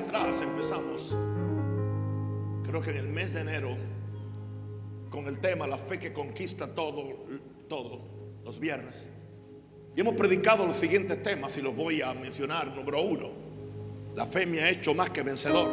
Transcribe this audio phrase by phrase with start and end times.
[0.00, 1.16] atrás empezamos,
[2.64, 3.76] creo que en el mes de enero,
[5.10, 7.26] con el tema La fe que conquista todo,
[7.68, 8.00] todo,
[8.44, 9.08] los viernes.
[9.96, 12.68] Y hemos predicado los siguientes temas y los voy a mencionar.
[12.74, 13.30] Número uno,
[14.14, 15.68] la fe me ha hecho más que vencedor.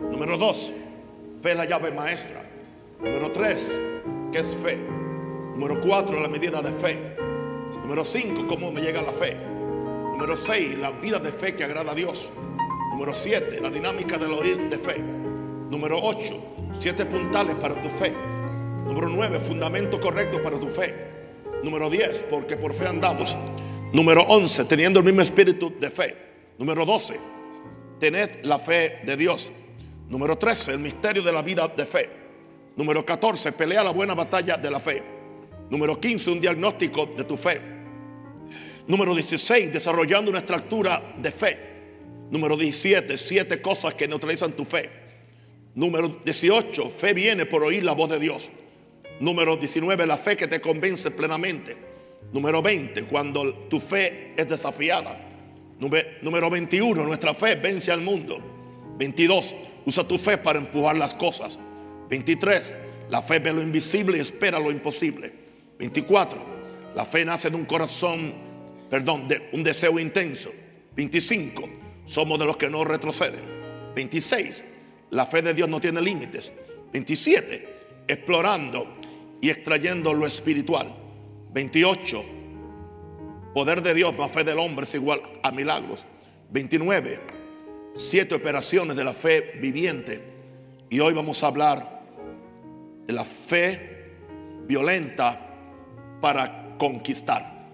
[0.00, 0.72] Número dos,
[1.42, 2.42] fe es la llave maestra.
[3.00, 3.76] Número tres,
[4.32, 4.78] ¿qué es fe?
[5.54, 7.16] Número cuatro, la medida de fe.
[7.82, 9.36] Número cinco, cómo me llega la fe.
[10.12, 12.30] Número seis, la vida de fe que agrada a Dios.
[12.94, 15.00] Número siete, la dinámica del oír de fe.
[15.68, 16.40] Número ocho,
[16.78, 18.12] siete puntales para tu fe.
[18.86, 20.94] Número nueve, fundamento correcto para tu fe.
[21.64, 23.36] Número 10, porque por fe andamos.
[23.92, 26.14] Número 11, teniendo el mismo espíritu de fe.
[26.56, 27.18] Número 12,
[27.98, 29.50] tened la fe de Dios.
[30.08, 32.08] Número 13, el misterio de la vida de fe.
[32.76, 35.02] Número 14, pelea la buena batalla de la fe.
[35.68, 37.60] Número 15, un diagnóstico de tu fe.
[38.86, 41.73] Número 16, desarrollando una estructura de fe.
[42.34, 44.90] Número 17, siete cosas que neutralizan tu fe.
[45.76, 48.50] Número 18, fe viene por oír la voz de Dios.
[49.20, 51.76] Número 19, la fe que te convence plenamente.
[52.32, 55.16] Número 20, cuando tu fe es desafiada.
[55.78, 58.36] Número 21, nuestra fe vence al mundo.
[58.98, 59.54] 22,
[59.86, 61.56] usa tu fe para empujar las cosas.
[62.10, 62.76] 23,
[63.10, 65.32] la fe ve lo invisible y espera lo imposible.
[65.78, 66.36] 24,
[66.96, 68.34] la fe nace de un corazón,
[68.90, 70.50] perdón, de un deseo intenso.
[70.96, 73.40] 25, somos de los que no retroceden.
[73.94, 74.64] 26,
[75.10, 76.52] la fe de Dios no tiene límites.
[76.92, 78.86] 27, explorando
[79.40, 80.86] y extrayendo lo espiritual.
[81.52, 82.24] 28.
[83.54, 86.04] Poder de Dios más fe del hombre es igual a milagros.
[86.50, 87.20] 29.
[87.94, 90.20] Siete operaciones de la fe viviente.
[90.90, 92.02] Y hoy vamos a hablar
[93.06, 94.12] de la fe
[94.66, 95.40] violenta
[96.20, 97.68] para conquistar.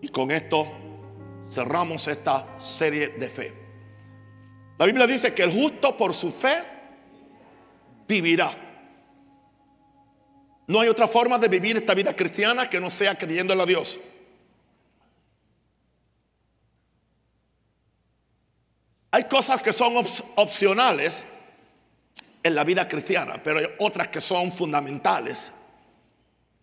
[0.00, 0.66] Y con esto
[1.52, 3.52] cerramos esta serie de fe.
[4.78, 6.62] La Biblia dice que el justo por su fe
[8.08, 8.50] vivirá.
[10.66, 14.00] No hay otra forma de vivir esta vida cristiana que no sea creyéndole a Dios.
[19.10, 19.94] Hay cosas que son
[20.36, 21.26] opcionales
[22.42, 25.52] en la vida cristiana, pero hay otras que son fundamentales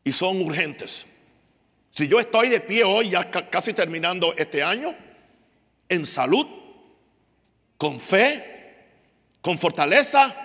[0.04, 1.06] y son urgentes.
[1.92, 4.96] Si yo estoy de pie hoy, ya casi terminando este año,
[5.88, 6.46] en salud,
[7.78, 8.44] con fe,
[9.42, 10.36] con fortaleza,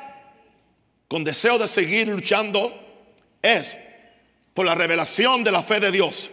[1.08, 2.80] con deseo de seguir luchando
[3.42, 3.76] es
[4.54, 6.30] por la revelación de la fe de Dios,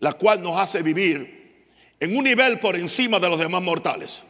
[0.00, 1.66] la cual nos hace vivir
[1.98, 4.22] en un nivel por encima de los demás mortales.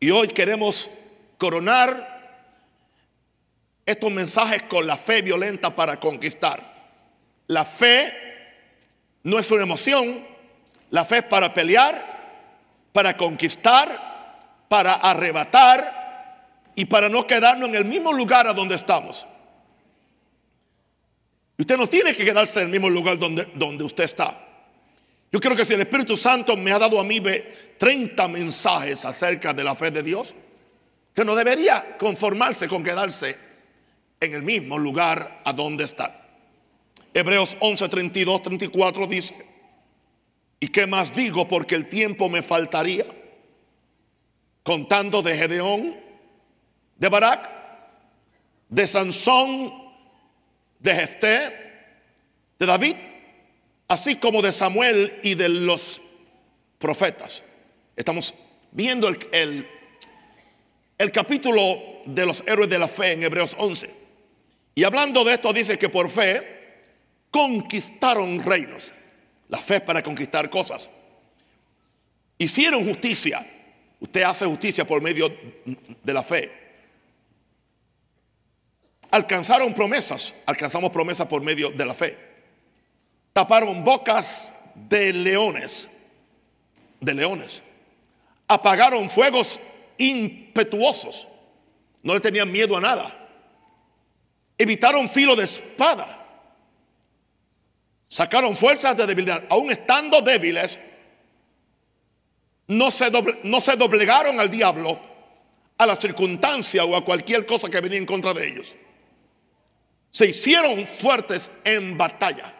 [0.00, 0.90] Y hoy queremos
[1.36, 2.18] coronar
[3.86, 6.67] estos mensajes con la fe violenta para conquistar.
[7.48, 8.12] La fe
[9.24, 10.24] no es una emoción,
[10.90, 17.84] la fe es para pelear, para conquistar, para arrebatar y para no quedarnos en el
[17.84, 19.26] mismo lugar a donde estamos.
[21.58, 24.38] Usted no tiene que quedarse en el mismo lugar donde, donde usted está.
[25.32, 27.20] Yo creo que si el Espíritu Santo me ha dado a mí
[27.78, 30.34] 30 mensajes acerca de la fe de Dios,
[31.14, 33.36] que no debería conformarse con quedarse
[34.20, 36.27] en el mismo lugar a donde está.
[37.14, 39.46] Hebreos 11, 32, 34 dice,
[40.60, 41.48] ¿y qué más digo?
[41.48, 43.04] Porque el tiempo me faltaría.
[44.62, 45.96] Contando de Gedeón,
[46.96, 47.48] de Barak,
[48.68, 49.88] de Sansón
[50.78, 51.52] de Jefté,
[52.58, 52.94] de David,
[53.88, 56.00] así como de Samuel y de los
[56.78, 57.42] profetas.
[57.96, 58.34] Estamos
[58.72, 59.66] viendo el,
[60.98, 63.90] el, capítulo de los héroes de la fe en Hebreos 11.
[64.74, 66.57] Y hablando de esto dice que por fe
[67.30, 68.92] conquistaron reinos.
[69.48, 70.88] La fe para conquistar cosas.
[72.36, 73.44] Hicieron justicia.
[74.00, 75.28] Usted hace justicia por medio
[76.02, 76.68] de la fe
[79.10, 82.16] alcanzaron promesas, alcanzamos promesas por medio de la fe.
[83.32, 85.88] Taparon bocas de leones,
[87.00, 87.62] de leones.
[88.46, 89.60] Apagaron fuegos
[89.98, 91.28] impetuosos,
[92.02, 93.14] no le tenían miedo a nada.
[94.56, 96.17] Evitaron filo de espada.
[98.08, 100.78] Sacaron fuerzas de debilidad, aún estando débiles,
[102.68, 103.10] no se,
[103.44, 104.98] no se doblegaron al diablo,
[105.76, 108.74] a la circunstancia o a cualquier cosa que venía en contra de ellos
[110.10, 112.52] se hicieron fuertes en batalla,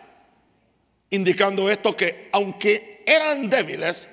[1.11, 4.09] indicando esto que aunque eran débiles,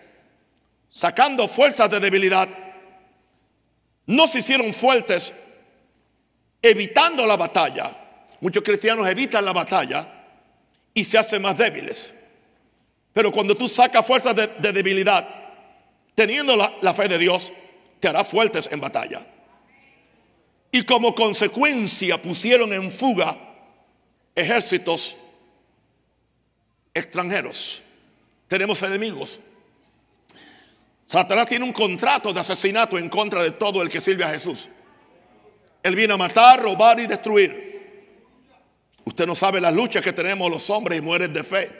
[0.89, 2.47] sacando fuerzas de debilidad,
[4.07, 5.33] no se hicieron fuertes
[6.61, 7.95] evitando la batalla.
[8.39, 10.14] Muchos cristianos evitan la batalla
[10.95, 12.11] y se hacen más débiles.
[13.13, 15.27] Pero cuando tú sacas fuerzas de, debilidad
[16.15, 17.53] teniendo la, la fe de Dios,
[17.99, 19.23] te hará fuertes en batalla.
[20.71, 23.37] Y como consecuencia pusieron en fuga
[24.33, 25.17] ejércitos
[26.93, 27.81] extranjeros.
[28.47, 29.41] Tenemos enemigos.
[31.05, 34.69] Satanás tiene un contrato de asesinato en contra de todo el que sirve a Jesús.
[35.83, 37.64] Él viene a matar, robar y destruir.
[39.05, 41.71] Usted no sabe las luchas que tenemos los hombres y mujeres de fe.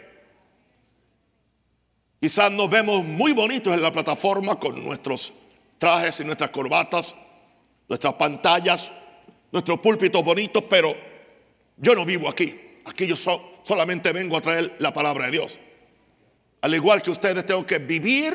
[2.22, 5.34] Quizás nos vemos muy bonitos en la plataforma con nuestros
[5.78, 7.14] trajes y nuestras corbatas,
[7.90, 8.92] nuestras pantallas,
[9.52, 10.96] nuestros púlpitos bonitos, pero
[11.78, 12.60] yo no vivo aquí.
[12.86, 13.16] Aquí yo
[13.64, 15.60] solamente vengo a traer la palabra de Dios.
[16.62, 18.34] Al igual que ustedes tengo que vivir,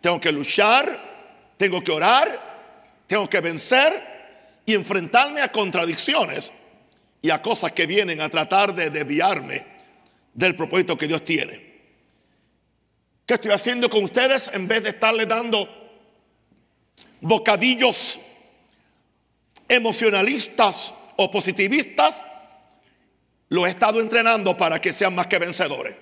[0.00, 6.50] tengo que luchar, tengo que orar, tengo que vencer y enfrentarme a contradicciones
[7.26, 9.66] y a cosas que vienen a tratar de desviarme
[10.32, 11.60] del propósito que Dios tiene.
[13.26, 15.68] ¿Qué estoy haciendo con ustedes en vez de estarle dando
[17.20, 18.20] bocadillos
[19.68, 22.22] emocionalistas o positivistas,
[23.48, 25.96] lo he estado entrenando para que sean más que vencedores.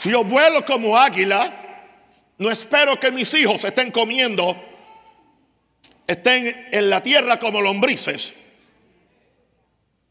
[0.00, 1.52] Si yo vuelo como águila,
[2.38, 4.56] no espero que mis hijos estén comiendo,
[6.06, 8.34] estén en la tierra como lombrices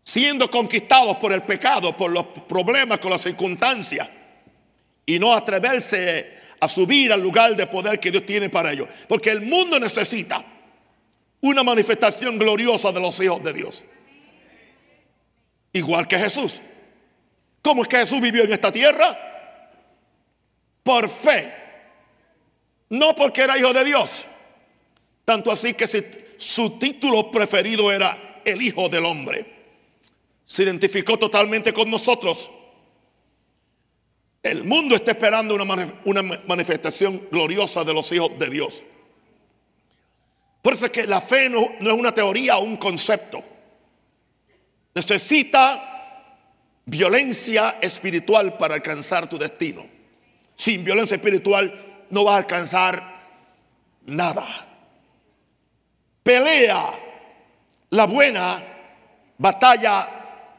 [0.07, 4.07] siendo conquistados por el pecado, por los problemas, con las circunstancias,
[5.05, 8.87] y no atreverse a subir al lugar de poder que Dios tiene para ellos.
[9.09, 10.41] Porque el mundo necesita
[11.41, 13.83] una manifestación gloriosa de los hijos de Dios.
[15.73, 16.61] Igual que Jesús.
[17.61, 19.26] ¿Cómo es que Jesús vivió en esta tierra?
[20.87, 21.53] Por fe.
[22.89, 24.25] No porque era hijo de Dios.
[25.25, 25.85] Tanto así que
[26.37, 29.57] su título preferido era el Hijo del Hombre
[30.47, 32.49] se identificó totalmente con nosotros.
[34.41, 38.85] El mundo está esperando una, manifestación gloriosa de los hijos de Dios.
[40.61, 43.43] Por eso es que la fe no, no es una teoría o un concepto.
[44.95, 46.23] Necesita
[46.85, 49.85] violencia espiritual para alcanzar tu destino.
[50.57, 51.71] Sin violencia espiritual
[52.09, 53.03] no vas a alcanzar
[54.07, 54.43] nada.
[56.23, 56.83] Pelea
[57.91, 58.63] la buena
[59.37, 60.09] batalla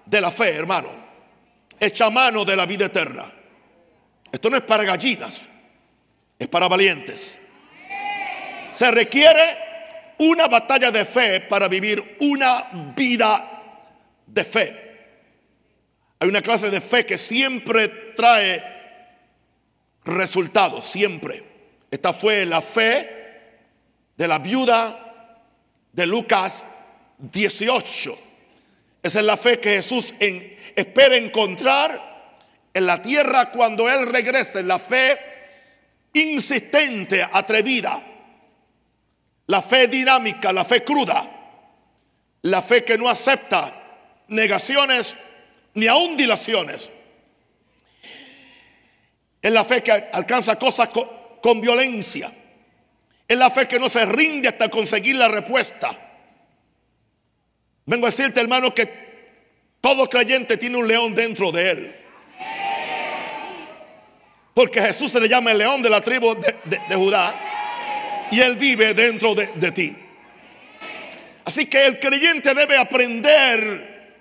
[0.07, 0.89] de la fe, hermano.
[1.81, 3.25] Echa mano de la vida eterna.
[4.31, 5.49] Esto no es para gallinas,
[6.39, 7.39] es para valientes.
[8.71, 9.59] Se requiere
[10.19, 13.63] una batalla de fe para vivir una vida
[14.27, 14.89] de fe.
[16.21, 18.78] Hay una clase de fe que siempre trae
[20.09, 21.43] resultados, siempre.
[21.91, 23.09] Esta fue la fe
[24.17, 25.43] de la viuda
[25.93, 26.65] de Lucas
[27.19, 28.19] 18.
[29.03, 30.15] Esa es la fe que Jesús
[30.75, 32.35] espera encontrar
[32.75, 34.63] en la tierra cuando Él regrese.
[34.63, 35.19] La fe
[36.13, 38.03] insistente, atrevida.
[39.47, 41.27] La fe dinámica, la fe cruda.
[42.43, 43.75] La fe que no acepta
[44.29, 45.15] negaciones
[45.75, 46.91] ni aún dilaciones.
[49.41, 50.89] Es la fe que alcanza cosas
[51.41, 52.31] con, violencia.
[53.27, 55.91] Es la fe que no se rinde hasta conseguir la respuesta.
[57.87, 58.89] Vengo a decirte, hermano, que
[59.81, 61.95] todo creyente tiene un león dentro de él.
[64.55, 67.35] Porque Jesús se le llama el león de la tribu de, Judá.
[68.31, 69.97] Y él vive dentro de, de ti.
[71.45, 74.17] Así que el creyente debe aprender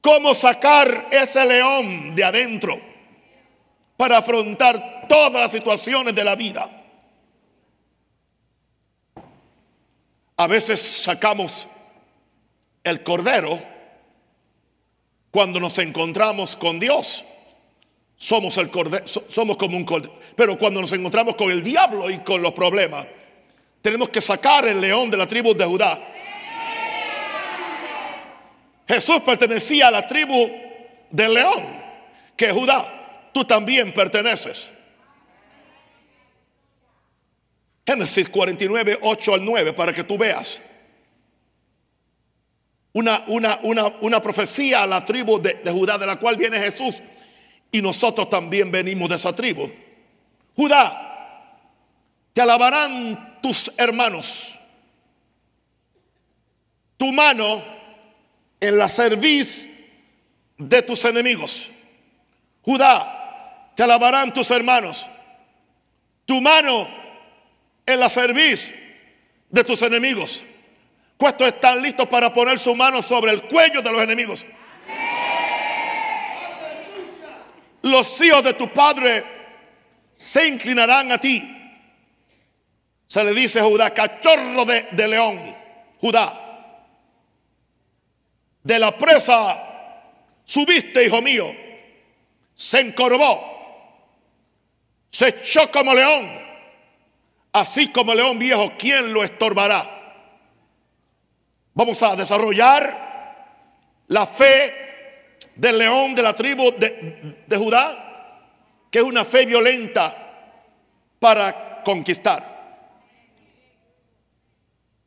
[0.00, 2.88] cómo sacar ese león de adentro
[3.98, 6.70] para afrontar todas las situaciones de la vida.
[10.36, 11.66] A veces sacamos
[12.84, 13.60] el cordero,
[15.32, 17.24] cuando nos encontramos con Dios,
[18.14, 20.14] somos el cordero, somos como un cordero.
[20.36, 23.04] Pero cuando nos encontramos con el diablo y con los problemas,
[23.82, 25.98] tenemos que sacar el león de la tribu de Judá.
[28.86, 30.48] Jesús pertenecía a la tribu
[31.10, 31.66] del león,
[32.36, 32.97] que Judá.
[33.38, 34.66] Tú también perteneces.
[37.86, 40.60] Génesis 49, 8 al 9, para que tú veas
[42.94, 43.60] una, una,
[44.00, 47.00] una, profecía a la tribu de, de Judá, de la cual viene Jesús.
[47.70, 49.70] Y nosotros también venimos de esa tribu.
[50.56, 51.60] Judá,
[52.32, 54.58] te alabarán tus hermanos.
[56.96, 57.62] Tu mano
[58.58, 59.68] en la cerviz
[60.56, 61.68] de tus enemigos.
[62.62, 63.14] Judá,
[63.78, 65.06] te alabarán tus hermanos.
[66.26, 66.88] Tu mano
[67.86, 68.74] en la cerviz
[69.48, 70.44] de tus enemigos.
[71.16, 74.44] ¿Cuántos están listos para poner su mano sobre el cuello de los enemigos?
[77.82, 79.24] Los hijos de tu padre
[80.12, 81.40] se inclinarán a ti.
[83.06, 85.56] Se le dice Judá, cachorro de león,
[86.00, 86.74] Judá.
[88.60, 89.56] De la presa
[90.44, 91.54] subiste, hijo mío.
[92.56, 93.57] Se encorvó.
[95.10, 96.48] Se echó como león.
[97.52, 99.98] Así como león viejo, ¿quién lo estorbará?
[101.74, 103.08] Vamos a desarrollar
[104.08, 104.74] la fe
[105.54, 110.14] del león de la tribu de, Judá, que es una fe violenta
[111.18, 112.56] para conquistar.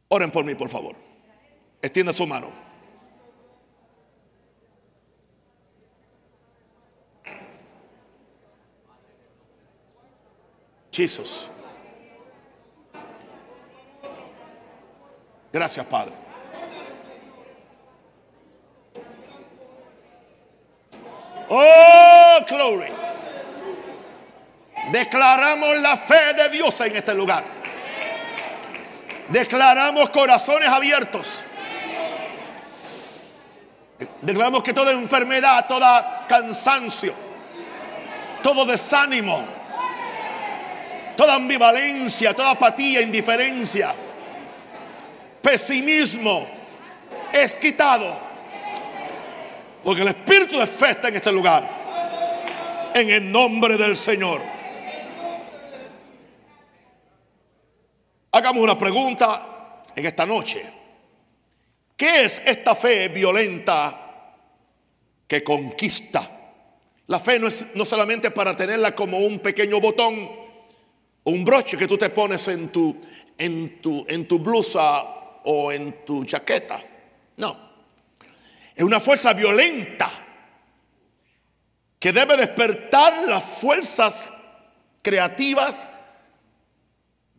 [0.09, 0.95] Oren por mí, por favor.
[1.81, 2.60] Extienda su mano.
[10.91, 11.47] Jesús.
[15.53, 16.13] Gracias, Padre.
[21.49, 22.87] Oh, glory.
[24.91, 27.43] Declaramos la fe de Dios en este lugar.
[29.27, 31.43] Declaramos corazones abiertos.
[34.21, 37.13] Declaramos que toda enfermedad, toda cansancio,
[38.41, 39.45] todo desánimo,
[41.21, 43.93] toda ambivalencia, toda apatía, indiferencia,
[45.39, 46.47] pesimismo
[47.31, 48.17] es quitado
[49.83, 51.63] porque el espíritu de fe está en este lugar.
[52.95, 54.41] En el nombre del Señor.
[58.31, 60.63] Hagamos una pregunta en esta noche.
[61.95, 64.33] ¿Qué es esta fe violenta
[65.27, 66.27] que conquista?
[67.05, 70.40] La fe no es no solamente para tenerla como un pequeño botón
[71.23, 72.99] un broche que tú te pones en tu,
[73.37, 75.03] en tu, en tu blusa
[75.43, 76.81] o en tu chaqueta.
[77.37, 77.57] No.
[78.75, 80.09] Es una fuerza violenta
[81.99, 84.31] que debe despertar las fuerzas
[85.01, 85.87] creativas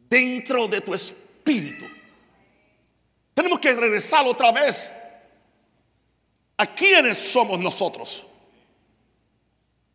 [0.09, 1.87] dentro de tu espíritu.
[3.35, 4.93] Tenemos que regresar otra vez
[6.57, 8.27] a quiénes somos nosotros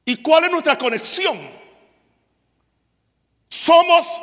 [0.03, 1.37] y cuál es nuestra conexión.
[3.49, 4.21] Somos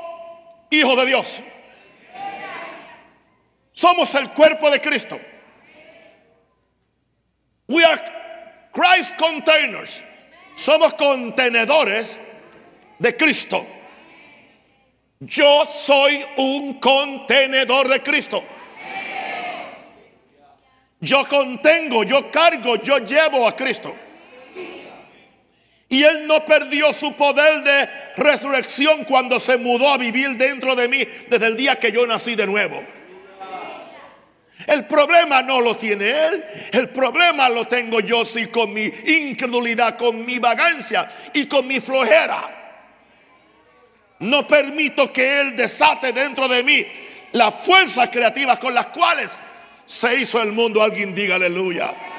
[0.70, 1.40] hijos de Dios.
[3.72, 5.18] Somos el cuerpo de Cristo.
[7.68, 8.00] We are
[8.72, 10.02] Christ containers.
[10.56, 12.18] Somos contenedores
[12.98, 13.64] de Cristo.
[15.20, 18.42] Yo soy un contenedor de Cristo.
[21.00, 23.94] Yo contengo, yo cargo, yo llevo a Cristo.
[25.94, 30.88] Y Él no perdió su poder de resurrección cuando se mudó a vivir dentro de
[30.88, 32.82] mí desde el día que yo nací de nuevo.
[34.66, 39.96] El problema no lo tiene Él, el problema lo tengo yo sí con mi incredulidad,
[39.96, 42.42] con mi vagancia y con mi flojera.
[44.18, 46.84] No permito que Él desate dentro de mí
[47.30, 49.40] las fuerzas creativas con las cuales
[49.86, 50.82] se hizo el mundo.
[50.82, 52.13] Alguien diga aleluya.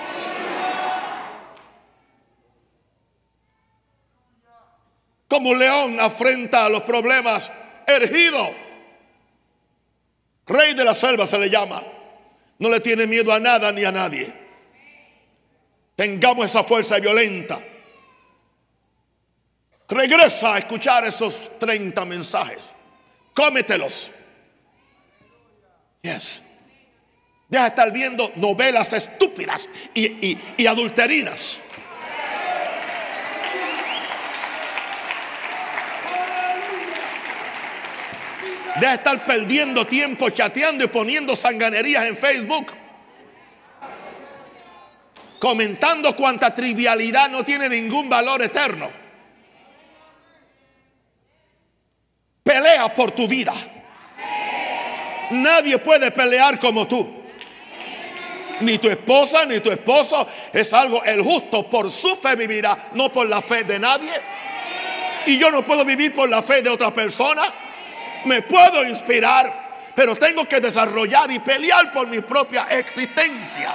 [5.35, 7.51] Como un león afrenta a los problemas
[7.85, 8.55] ergido.
[10.45, 11.83] Rey de la selva se le llama.
[12.57, 14.33] No le tiene miedo a nada ni a nadie.
[15.97, 17.59] Tengamos esa fuerza violenta.
[19.89, 22.59] Regresa a escuchar esos 30 mensajes.
[23.33, 24.11] Cómetelos.
[26.01, 26.43] Yes.
[27.49, 31.59] Deja de estar viendo novelas estúpidas y, y adulterinas.
[38.79, 42.73] De estar perdiendo tiempo chateando y poniendo sanganerías en Facebook.
[45.39, 48.89] Comentando cuánta trivialidad no tiene ningún valor eterno.
[52.43, 53.53] Pelea por tu vida.
[55.31, 57.23] Nadie puede pelear como tú.
[58.61, 60.27] Ni tu esposa, ni tu esposo.
[60.53, 64.13] Es algo, el justo por su fe vivirá, no por la fe de nadie.
[65.25, 67.43] Y yo no puedo vivir por la fe de otra persona
[68.25, 73.73] me puedo inspirar, pero tengo que desarrollar y pelear por mi propia existencia.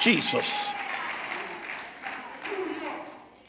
[0.00, 0.70] Jesús.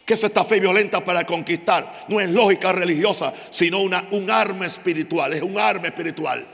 [0.05, 2.05] ¿Qué es esta fe violenta para conquistar?
[2.09, 5.31] No es lógica religiosa, sino una, un arma espiritual.
[5.33, 6.45] Es un arma espiritual.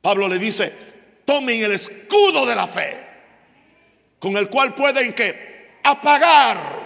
[0.00, 0.72] Pablo le dice,
[1.24, 2.96] tomen el escudo de la fe,
[4.18, 6.77] con el cual pueden que apagar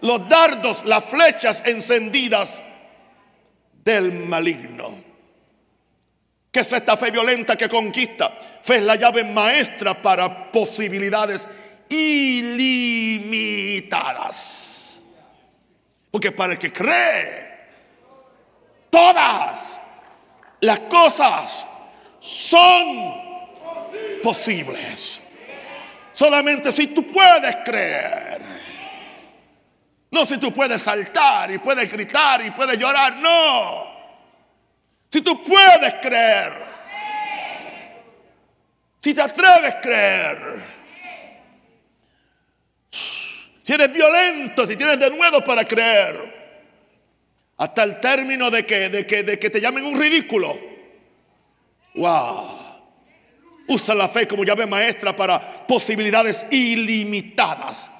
[0.00, 2.62] los dardos, las flechas encendidas
[3.84, 5.08] del maligno.
[6.50, 8.30] ¿Qué es esta fe violenta que conquista?
[8.62, 11.48] Fe es la llave maestra para posibilidades
[11.88, 12.64] ilimitadas.
[16.10, 17.68] Porque para el que cree,
[18.90, 19.78] todas
[20.60, 21.66] las cosas
[22.20, 23.14] son
[24.22, 25.20] posibles.
[26.12, 28.37] Solamente si tú puedes creer.
[30.10, 33.16] No si tú puedes saltar y puedes gritar y puedes llorar.
[33.16, 33.86] No.
[35.10, 36.52] Si tú puedes creer.
[39.00, 40.78] Si te atreves a creer.
[42.90, 46.38] Si eres violento, si tienes de nuevo para creer.
[47.58, 50.58] Hasta el término de que, de que, de que te llamen un ridículo.
[51.94, 52.48] Wow.
[53.68, 57.90] Usa la fe como llave maestra para posibilidades ilimitadas.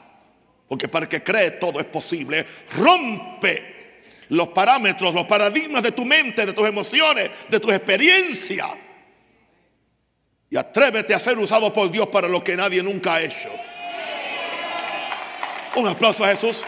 [0.68, 2.44] Porque para el que cree todo es posible.
[2.76, 3.78] Rompe
[4.28, 8.68] los parámetros, los paradigmas de tu mente, de tus emociones, de tus experiencias.
[10.50, 13.50] Y atrévete a ser usado por Dios para lo que nadie nunca ha hecho.
[15.76, 16.64] Un aplauso a Jesús.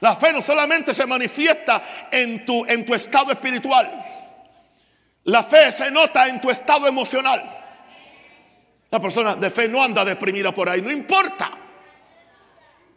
[0.00, 4.07] La fe no solamente se manifiesta en tu, en tu estado espiritual.
[5.28, 7.42] La fe se nota en tu estado emocional.
[8.90, 11.50] La persona de fe no anda deprimida por ahí, no importa.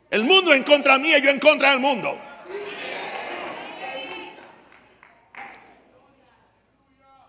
[0.09, 2.17] El mundo en contra mía y yo en contra del mundo.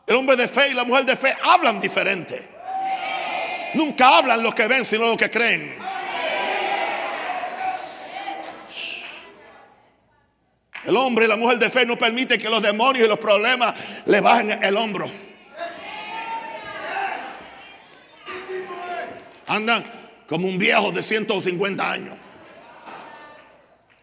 [0.07, 2.49] El hombre de fe y la mujer de fe hablan diferente.
[3.75, 5.79] Nunca hablan lo que ven, sino lo que creen.
[10.85, 13.75] El hombre y la mujer de fe no permiten que los demonios y los problemas
[14.07, 15.09] le bajen el hombro.
[19.47, 19.85] Andan
[20.27, 22.17] como un viejo de 150 años.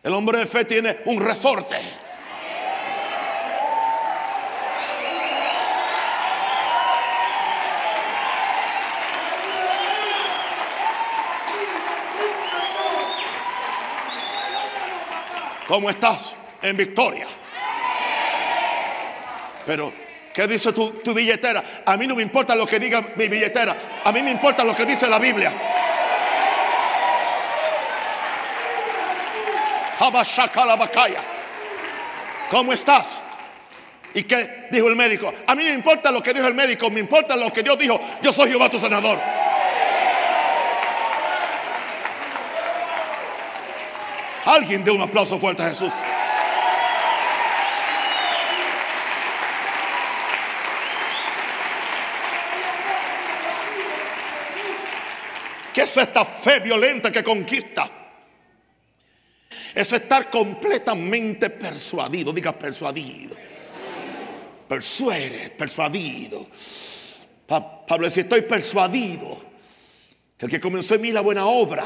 [0.04, 1.76] El hombre de fe tiene un resorte.
[15.68, 16.39] ¿Cómo estás?
[16.62, 17.28] En victoria.
[19.66, 19.94] Pero,
[20.34, 21.64] ¿qué dice tu, tu, billetera?
[21.86, 23.76] A mí no me importa lo que diga mi billetera.
[24.04, 25.52] A mí me importa lo que dice la Biblia.
[32.50, 33.20] ¿Cómo estás?
[34.14, 35.32] ¿Y qué dijo el médico?
[35.46, 37.78] A mí no me importa lo que dijo el médico, me importa lo que Dios
[37.78, 38.00] dijo.
[38.22, 39.20] Yo soy Jehová tu senador.
[44.46, 45.94] Alguien dé un aplauso fuerte a Jesús.
[55.80, 57.90] ¿Qué es esta fe violenta que conquista?
[59.74, 62.34] Es estar completamente persuadido.
[62.34, 63.34] Diga persuadido.
[64.68, 66.46] Persuere, persuadido.
[67.48, 69.42] Pablo decía, estoy persuadido
[70.38, 71.86] que el que comenzó en mí la buena obra,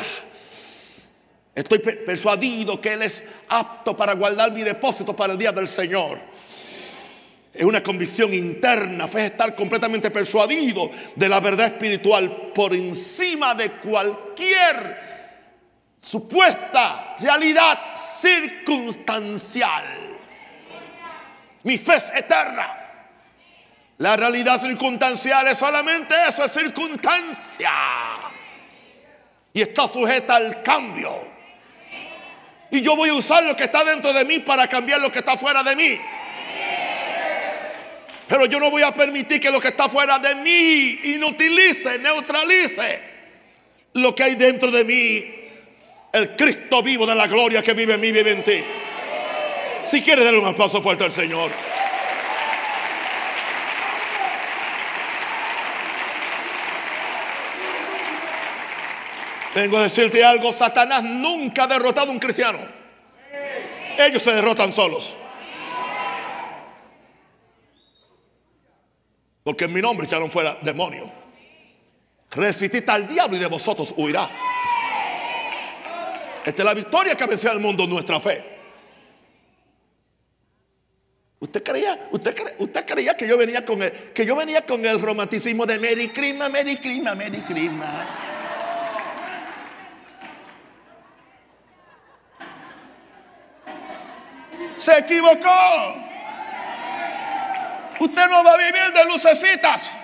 [1.54, 6.20] estoy persuadido que Él es apto para guardar mi depósito para el día del Señor.
[7.54, 13.54] Es una convicción interna, fe es estar completamente persuadido de la verdad espiritual por encima
[13.54, 15.14] de cualquier
[16.00, 19.84] supuesta realidad circunstancial.
[21.62, 22.80] Mi fe es eterna.
[24.00, 27.72] La realidad circunstancial es solamente eso, es circunstancia.
[29.54, 31.32] Y está sujeta al cambio.
[32.72, 35.20] Y yo voy a usar lo que está dentro de mí para cambiar lo que
[35.20, 36.00] está fuera de mí.
[38.28, 43.00] Pero yo no voy a permitir que lo que está fuera de mí inutilice, neutralice
[43.94, 45.26] lo que hay dentro de mí.
[46.12, 48.64] El Cristo vivo de la gloria que vive en mí, vive en ti.
[49.84, 51.52] Si quieres darle un aplauso fuerte al Señor.
[59.56, 62.60] Vengo a decirte algo, Satanás nunca ha derrotado a un cristiano.
[63.98, 65.16] Ellos se derrotan solos.
[69.44, 71.12] Porque en mi nombre echaron fuera demonio.
[72.32, 74.28] Resistid al diablo y de vosotros huirá.
[76.46, 78.54] Esta es la victoria que venció al mundo nuestra fe.
[81.40, 85.02] ¿Usted creía, usted, usted creía que yo venía con el, que yo venía con el
[85.02, 88.08] romanticismo de Mary Crima, Mary Crima, Mary Crima?
[94.78, 96.13] Se equivocó.
[98.04, 99.96] Usted no va a vivir de lucecitas.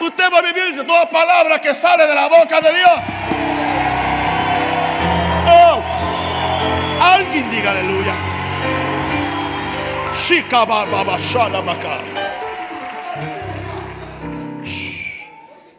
[0.00, 3.04] Usted va a vivir de toda palabra que sale de la boca de Dios.
[5.46, 5.82] Oh,
[7.00, 8.14] alguien diga aleluya.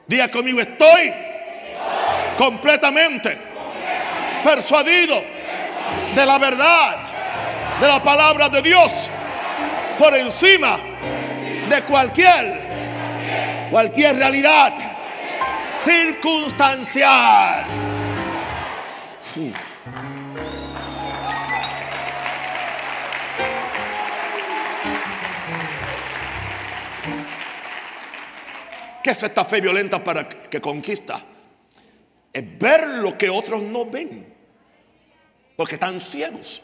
[0.08, 1.14] Diga conmigo, estoy
[2.38, 3.38] completamente
[4.42, 5.22] persuadido
[6.16, 6.98] de la verdad,
[7.82, 9.12] de la palabra de Dios
[9.98, 10.78] por encima
[11.70, 12.66] de cualquier
[13.70, 14.74] cualquier realidad
[15.82, 17.66] circunstancial.
[29.04, 31.22] ¿Qué es esta fe violenta para que conquista?
[32.34, 34.34] Es ver lo que otros no ven.
[35.56, 36.64] Porque están ciegos.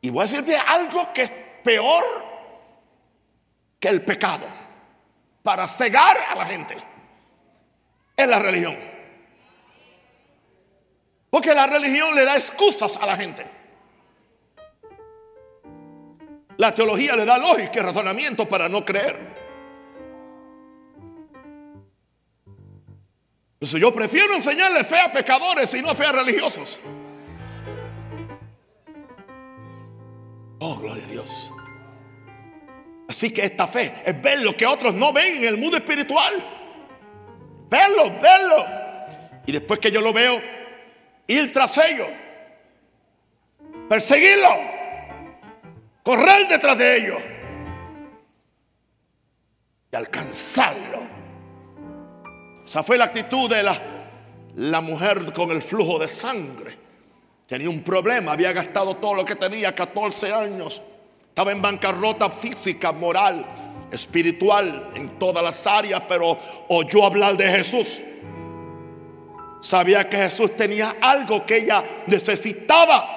[0.00, 1.30] Y voy a decirte algo que es
[1.62, 2.04] peor
[3.80, 4.46] que el pecado.
[5.42, 6.76] Para cegar a la gente.
[8.16, 8.76] Es la religión.
[11.30, 13.46] Porque la religión le da excusas a la gente.
[16.56, 19.36] La teología le da lógica y razonamiento para no creer.
[23.54, 26.80] Entonces yo prefiero enseñarle fe a pecadores y no fe a religiosos.
[30.58, 31.52] Oh, gloria a Dios.
[33.08, 36.34] Así que esta fe es ver lo que otros no ven en el mundo espiritual.
[37.68, 38.64] Verlo, verlo.
[39.46, 40.40] Y después que yo lo veo,
[41.26, 42.08] ir tras ellos.
[43.88, 44.48] Perseguirlo.
[46.02, 47.20] Correr detrás de ellos.
[49.92, 51.06] Y alcanzarlo.
[52.64, 53.80] Esa fue la actitud de la,
[54.56, 56.85] la mujer con el flujo de sangre.
[57.46, 60.82] Tenía un problema, había gastado todo lo que tenía, 14 años.
[61.28, 63.44] Estaba en bancarrota física, moral,
[63.90, 66.36] espiritual, en todas las áreas, pero
[66.68, 68.02] oyó hablar de Jesús.
[69.60, 73.12] Sabía que Jesús tenía algo que ella necesitaba.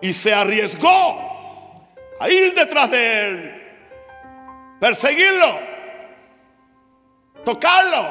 [0.00, 1.86] Y se arriesgó
[2.20, 3.62] a ir detrás de él,
[4.80, 5.78] perseguirlo
[7.48, 8.04] tocarlo.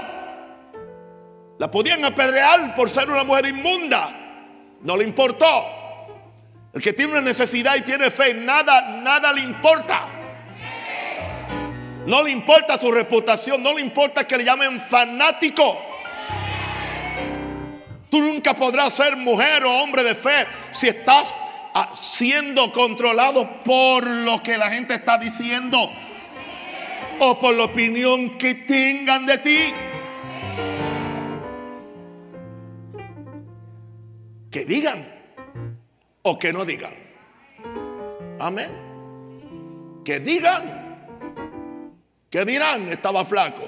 [1.60, 4.10] La podían apedrear por ser una mujer inmunda.
[4.82, 5.46] No le importó.
[6.74, 10.06] El que tiene una necesidad y tiene fe, nada, nada le importa.
[12.06, 15.78] No le importa su reputación, no le importa que le llamen fanático.
[18.10, 21.34] Tú nunca podrás ser mujer o hombre de fe si estás
[21.74, 25.92] ah, siendo controlado por lo que la gente está diciendo
[27.20, 29.74] o por la opinión que tengan de ti.
[34.58, 35.06] Que digan
[36.24, 36.92] o que no digan.
[38.40, 38.72] Amén.
[40.04, 40.98] Que digan.
[42.32, 43.62] Que dirán estaba flaco.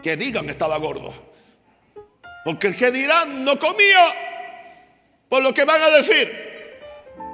[0.00, 1.12] Que digan estaba gordo.
[2.44, 4.14] Porque el que dirán no comía
[5.28, 6.30] por lo que van a decir.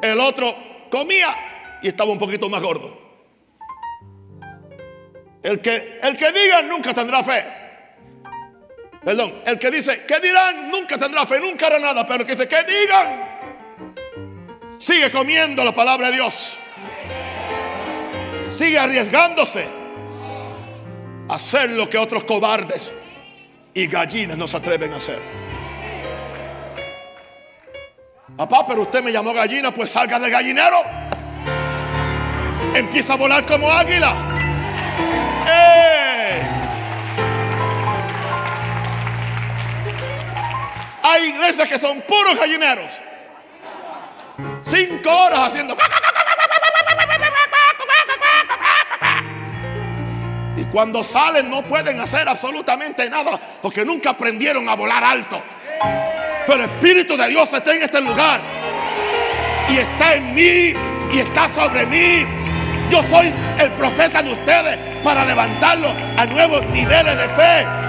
[0.02, 0.56] El otro
[0.90, 1.36] comía
[1.82, 2.98] y estaba un poquito más gordo.
[5.42, 7.59] El que, el que diga nunca tendrá fe.
[9.04, 10.70] Perdón, el que dice, que dirán?
[10.70, 12.06] Nunca tendrá fe, nunca hará nada.
[12.06, 13.40] Pero el que dice, que digan?
[14.78, 16.58] Sigue comiendo la palabra de Dios.
[18.50, 19.66] Sigue arriesgándose
[21.28, 22.92] a hacer lo que otros cobardes
[23.72, 25.18] y gallinas no se atreven a hacer.
[28.36, 30.82] Papá, pero usted me llamó gallina, pues salga del gallinero.
[32.74, 34.14] Empieza a volar como águila.
[41.10, 43.00] Hay iglesias que son puros gallineros.
[44.62, 45.76] Cinco horas haciendo.
[50.56, 55.42] Y cuando salen no pueden hacer absolutamente nada porque nunca aprendieron a volar alto.
[56.46, 58.40] Pero el Espíritu de Dios está en este lugar.
[59.68, 60.74] Y está en mí.
[61.12, 62.24] Y está sobre mí.
[62.88, 67.79] Yo soy el profeta de ustedes para levantarlo a nuevos niveles de fe.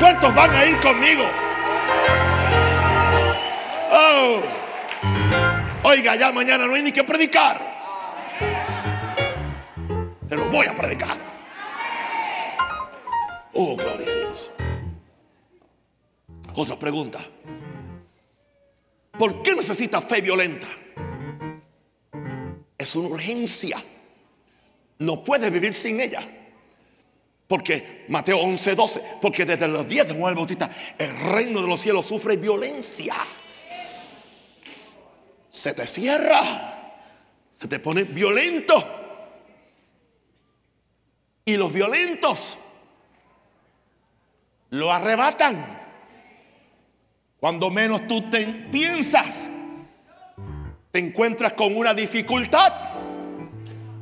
[0.00, 1.24] ¿Cuántos van a ir conmigo?
[3.90, 4.40] Oh.
[5.84, 7.60] Oiga, ya mañana no hay ni que predicar.
[10.28, 11.16] Pero voy a predicar.
[13.52, 14.50] Oh, gloria a Dios.
[16.54, 17.20] Otra pregunta.
[19.18, 20.66] ¿Por qué necesita fe violenta?
[22.76, 23.82] Es una urgencia.
[24.98, 26.20] No puede vivir sin ella.
[27.46, 31.68] Porque Mateo 11, 12, porque desde los días de Juan el Bautista, el reino de
[31.68, 33.14] los cielos sufre violencia.
[35.50, 36.40] Se te cierra,
[37.52, 38.82] se te pone violento.
[41.44, 42.58] Y los violentos
[44.70, 45.82] lo arrebatan.
[47.38, 49.50] Cuando menos tú te piensas,
[50.90, 52.72] te encuentras con una dificultad,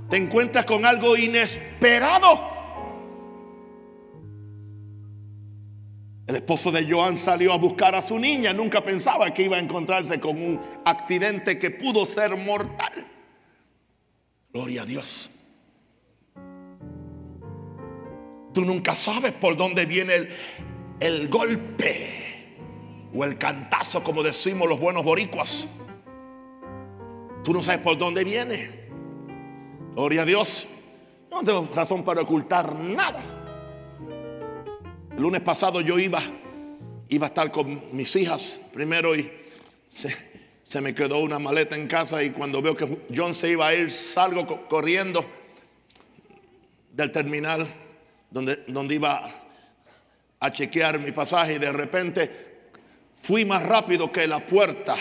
[0.08, 2.51] te encuentras con algo inesperado.
[6.26, 9.60] El esposo de Joan salió a buscar a su niña, nunca pensaba que iba a
[9.60, 13.06] encontrarse con un accidente que pudo ser mortal.
[14.52, 15.40] Gloria a Dios.
[18.54, 20.28] Tú nunca sabes por dónde viene el,
[21.00, 22.22] el golpe
[23.14, 25.68] o el cantazo, como decimos los buenos boricuas.
[27.42, 28.70] Tú no sabes por dónde viene.
[29.94, 30.68] Gloria a Dios.
[31.30, 33.31] No tengo razón para ocultar nada.
[35.22, 36.20] El lunes pasado yo iba,
[37.08, 39.30] iba a estar con mis hijas primero y
[39.88, 43.72] se, me quedó una maleta en casa y cuando veo que John se iba a
[43.72, 45.24] ir, salgo corriendo
[46.92, 47.68] del terminal
[48.32, 49.30] donde, donde iba
[50.40, 52.30] a chequear mi pasaje y de repente
[53.12, 54.96] fui más rápido que la puerta.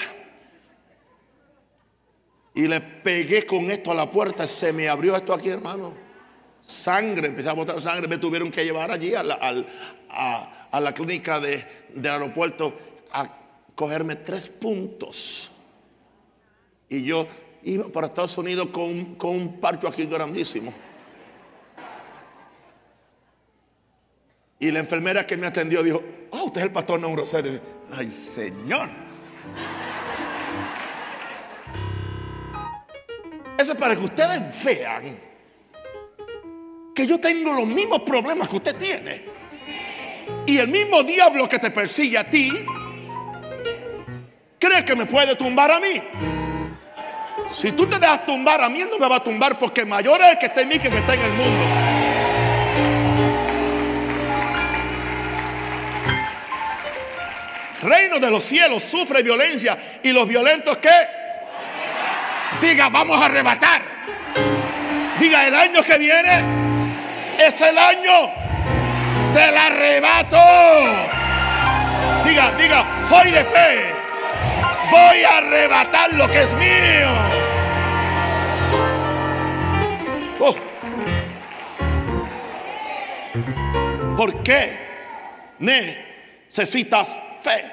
[2.54, 4.46] Y le pegué con esto a la puerta.
[4.46, 5.96] Se me abrió esto aquí, hermano.
[6.62, 8.08] Sangre, empecé a botar sangre.
[8.08, 12.78] Me tuvieron que llevar allí a la, clínica de, del aeropuerto
[13.12, 13.28] a
[13.76, 15.52] cogerme tres puntos.
[16.90, 17.28] Y yo
[17.64, 20.74] iba para Estados Unidos con, con un parcho aquí grandísimo.
[24.60, 27.60] Y la enfermera que me atendió dijo, oh, usted es el pastor Rosario.
[27.92, 28.88] Ay, Señor.
[33.58, 35.31] Eso es para que ustedes vean
[36.94, 39.22] que yo tengo los mismos problemas que usted tiene.
[40.46, 42.52] Y el mismo diablo que te persigue a ti,
[44.60, 46.02] cree que me puede tumbar a mí.
[47.54, 50.30] Si tú te dejas tumbar a mí, no me va a tumbar porque mayor es
[50.30, 51.66] el que está en mí que el que está en el mundo.
[57.82, 60.90] reino de los cielos sufre violencia y los violentos ¿qué?
[62.62, 63.82] Diga, vamos a arrebatar.
[65.20, 66.61] Diga, el año que viene
[67.42, 68.30] es el año
[69.34, 70.38] del arrebato.
[72.26, 73.86] Diga, diga, soy de fe.
[74.92, 77.10] Voy a arrebatar lo que es mío.
[80.40, 80.56] Oh.
[84.16, 84.92] ¿Por qué
[85.62, 87.64] necesitas fe.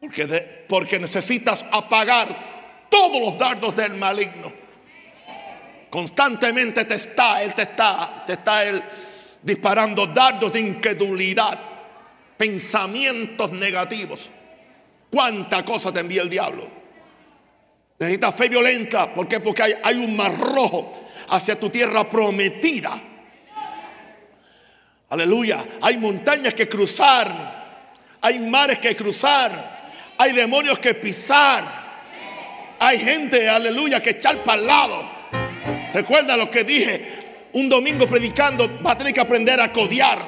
[0.00, 2.28] Porque, porque necesitas apagar
[2.88, 4.59] todos los dardos del maligno.
[5.90, 8.82] Constantemente te está, Él te está, te está Él
[9.42, 11.58] disparando dardos de incredulidad,
[12.36, 14.30] pensamientos negativos.
[15.10, 16.68] ¿Cuánta cosa te envía el diablo?
[17.98, 19.12] Necesitas fe violenta.
[19.12, 19.40] ¿Por qué?
[19.40, 20.92] Porque hay, hay un mar rojo
[21.30, 22.98] hacia tu tierra prometida.
[25.10, 25.64] Aleluya.
[25.82, 27.58] Hay montañas que cruzar
[28.20, 29.80] hay mares que cruzar,
[30.18, 31.64] hay demonios que pisar,
[32.78, 35.19] hay gente, aleluya, que echar para el lado.
[35.92, 37.02] Recuerda lo que dije
[37.52, 40.18] un domingo predicando, va a tener que aprender a codiar,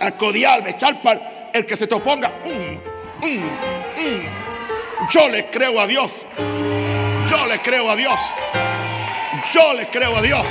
[0.00, 2.30] a codiar, echar para el que se te oponga.
[2.44, 5.10] Mm, mm, mm.
[5.10, 6.10] Yo le creo a Dios,
[7.28, 8.20] yo le creo a Dios,
[9.52, 10.46] yo le creo a Dios.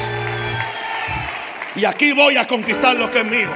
[1.76, 3.50] Y aquí voy a conquistar lo que es mío.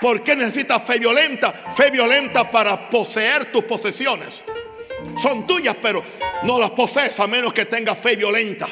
[0.00, 1.52] ¿Por qué necesitas fe violenta?
[1.52, 4.42] Fe violenta para poseer tus posesiones.
[5.16, 6.02] Son tuyas, pero
[6.44, 8.68] no las posees a menos que tengas fe violenta.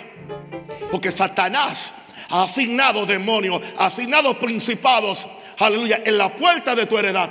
[0.90, 1.92] Porque Satanás
[2.30, 5.26] ha asignado demonios, ha asignado principados,
[5.58, 7.30] aleluya, en la puerta de tu heredad.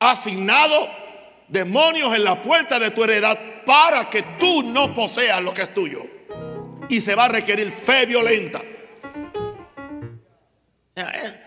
[0.00, 0.88] Ha asignado
[1.48, 5.74] demonios en la puerta de tu heredad para que tú no poseas lo que es
[5.74, 6.04] tuyo.
[6.88, 8.60] Y se va a requerir fe violenta.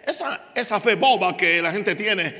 [0.06, 2.34] Esa, esa fe boba que la gente tiene,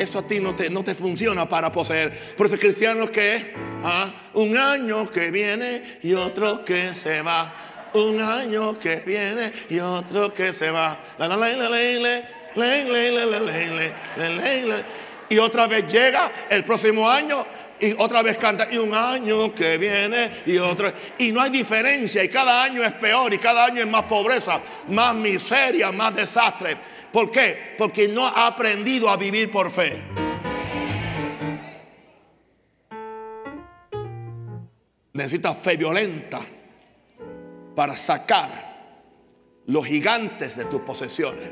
[0.00, 2.10] eso a ti no te, no te funciona para poseer.
[2.36, 4.10] Por eso cristianos que ¿Ah?
[4.34, 7.52] un año que viene y otro que se va.
[7.94, 10.96] Un año que viene y otro que se va.
[15.28, 17.44] Y otra vez llega el próximo año
[17.80, 22.22] y otra vez canta y un año que viene y otro y no hay diferencia
[22.22, 26.76] y cada año es peor y cada año es más pobreza, más miseria, más desastre.
[27.12, 27.74] ¿Por qué?
[27.76, 30.00] Porque no ha aprendido a vivir por fe.
[35.12, 36.40] Necesita fe violenta
[37.74, 38.70] para sacar
[39.66, 41.50] los gigantes de tus posesiones.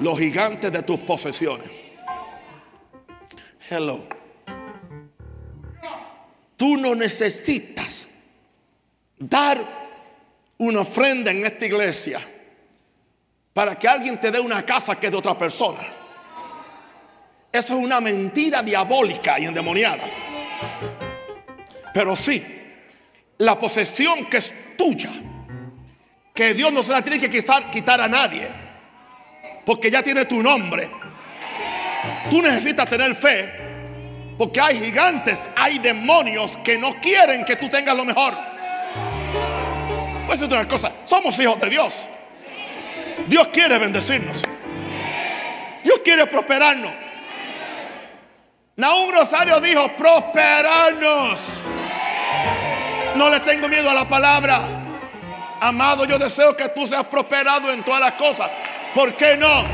[0.00, 1.70] Los gigantes de tus posesiones.
[3.70, 4.04] Hello.
[6.56, 8.08] Tú no necesitas
[9.18, 9.58] dar
[10.58, 12.20] una ofrenda en esta iglesia
[13.54, 15.78] para que alguien te dé una casa que es de otra persona.
[17.52, 20.02] Eso es una mentira diabólica y endemoniada.
[21.94, 22.44] Pero sí,
[23.38, 25.10] la posesión que es tuya,
[26.34, 28.48] que Dios no se la tiene que quitar, quitar a nadie,
[29.64, 30.90] porque ya tiene tu nombre.
[32.28, 33.52] Tú necesitas tener fe,
[34.36, 38.34] porque hay gigantes, hay demonios que no quieren que tú tengas lo mejor.
[40.26, 42.08] Pues es una cosa, somos hijos de Dios.
[43.26, 44.42] Dios quiere bendecirnos.
[45.82, 46.92] Dios quiere prosperarnos.
[48.76, 51.50] Naúm Rosario dijo, prosperarnos.
[53.14, 54.60] No le tengo miedo a la palabra.
[55.60, 58.50] Amado, yo deseo que tú seas prosperado en todas las cosas.
[58.94, 59.64] ¿Por qué no?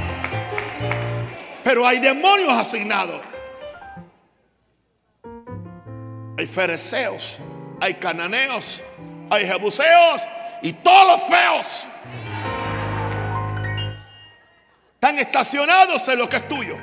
[1.65, 3.21] Pero hay demonios asignados.
[6.39, 7.39] Hay fereceos,
[7.81, 8.83] hay cananeos,
[9.29, 10.27] hay jebuseos
[10.63, 11.90] y todos los feos
[15.01, 16.77] están estacionados en lo que es tuyo.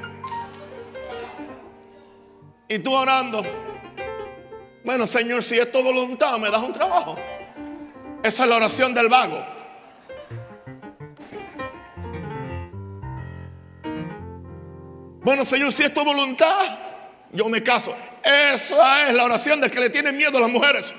[2.67, 3.45] Y tú orando,
[4.84, 7.15] bueno Señor, si es tu voluntad, me das un trabajo.
[8.23, 9.45] Esa es la oración del vago.
[15.21, 16.75] Bueno Señor, si es tu voluntad,
[17.34, 17.95] yo me caso.
[18.23, 20.91] Esa es la oración de que le tienen miedo a las mujeres.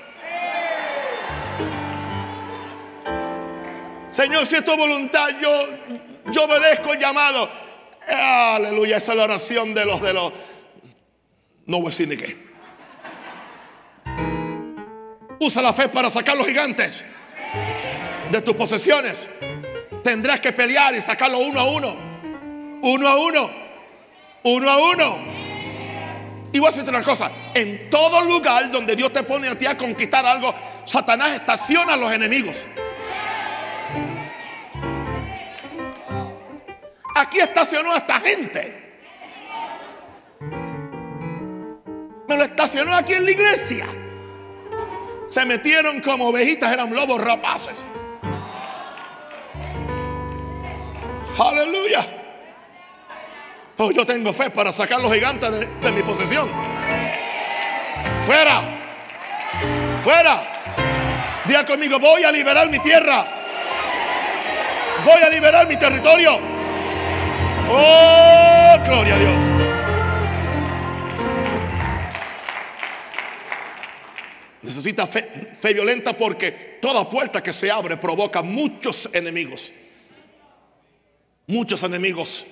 [4.07, 7.49] Señor, si es tu voluntad, yo, yo obedezco el llamado.
[8.07, 10.33] Aleluya, esa es la oración de los de los.
[11.65, 12.49] No voy a decir ni qué.
[15.39, 17.05] Usa la fe para sacar los gigantes
[18.31, 19.29] de tus posesiones.
[20.03, 21.95] Tendrás que pelear y sacarlo uno a uno.
[22.81, 23.49] Uno a uno.
[24.43, 25.39] Uno a uno.
[26.51, 27.31] Y voy a decirte una cosa.
[27.53, 30.53] En todo lugar donde Dios te pone a ti a conquistar algo,
[30.85, 32.65] Satanás estaciona a los enemigos.
[37.19, 39.03] Aquí estacionó a esta gente.
[42.29, 43.87] Me lo estacionó aquí en la iglesia.
[45.27, 47.75] Se metieron como ovejitas, eran lobos rapaces.
[51.37, 52.05] Aleluya.
[53.75, 56.49] Pues yo tengo fe para sacar los gigantes de, mi posesión.
[58.25, 58.61] Fuera.
[60.05, 60.41] Fuera.
[61.43, 63.25] Diga conmigo, voy a liberar mi tierra.
[65.03, 66.58] Voy a liberar mi territorio.
[67.71, 69.41] Oh, gloria a Dios.
[74.63, 79.71] Necesita fe, fe, violenta porque toda puerta que se abre provoca muchos enemigos.
[81.47, 82.47] Muchos enemigos.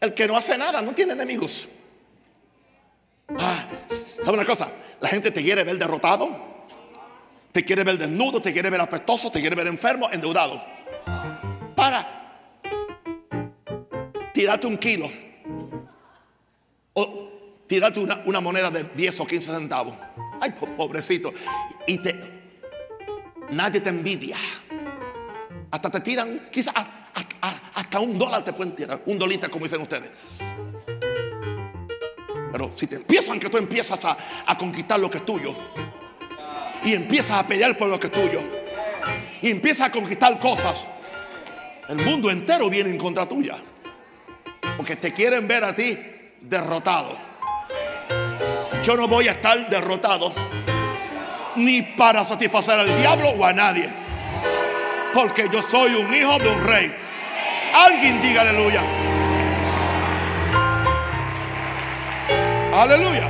[0.00, 1.68] El que no hace nada no tiene enemigos.
[3.38, 4.70] Ah, ¿Sabe una cosa?
[5.00, 6.64] La gente te quiere ver derrotado,
[7.52, 10.62] te quiere ver desnudo, te quiere ver apestoso, te quiere ver enfermo, endeudado.
[11.74, 12.17] Para
[14.38, 15.10] tirarte un kilo
[16.92, 19.94] o tirarte una, moneda de 10 o 15 centavos.
[20.40, 21.34] Ay, pobrecito.
[21.88, 22.14] Y te,
[23.50, 24.36] nadie te envidia.
[25.72, 26.72] Hasta te tiran, quizás
[27.74, 30.12] hasta un dólar te pueden tirar, un dolita como dicen ustedes.
[32.52, 35.52] Pero si te empiezan, que tú empiezas a conquistar lo que es tuyo,
[36.84, 38.40] y empiezas a pelear por lo que es tuyo,
[39.42, 40.86] y empiezas a conquistar cosas,
[41.88, 43.60] el mundo entero viene en contra tuya.
[44.78, 45.98] Porque te quieren ver a ti
[46.40, 47.18] derrotado.
[48.84, 50.32] Yo no voy a estar derrotado
[51.56, 53.90] ni para satisfacer al diablo o a nadie.
[55.12, 56.94] Porque yo soy un hijo de un rey.
[57.74, 58.82] Alguien diga aleluya.
[62.72, 63.28] Aleluya.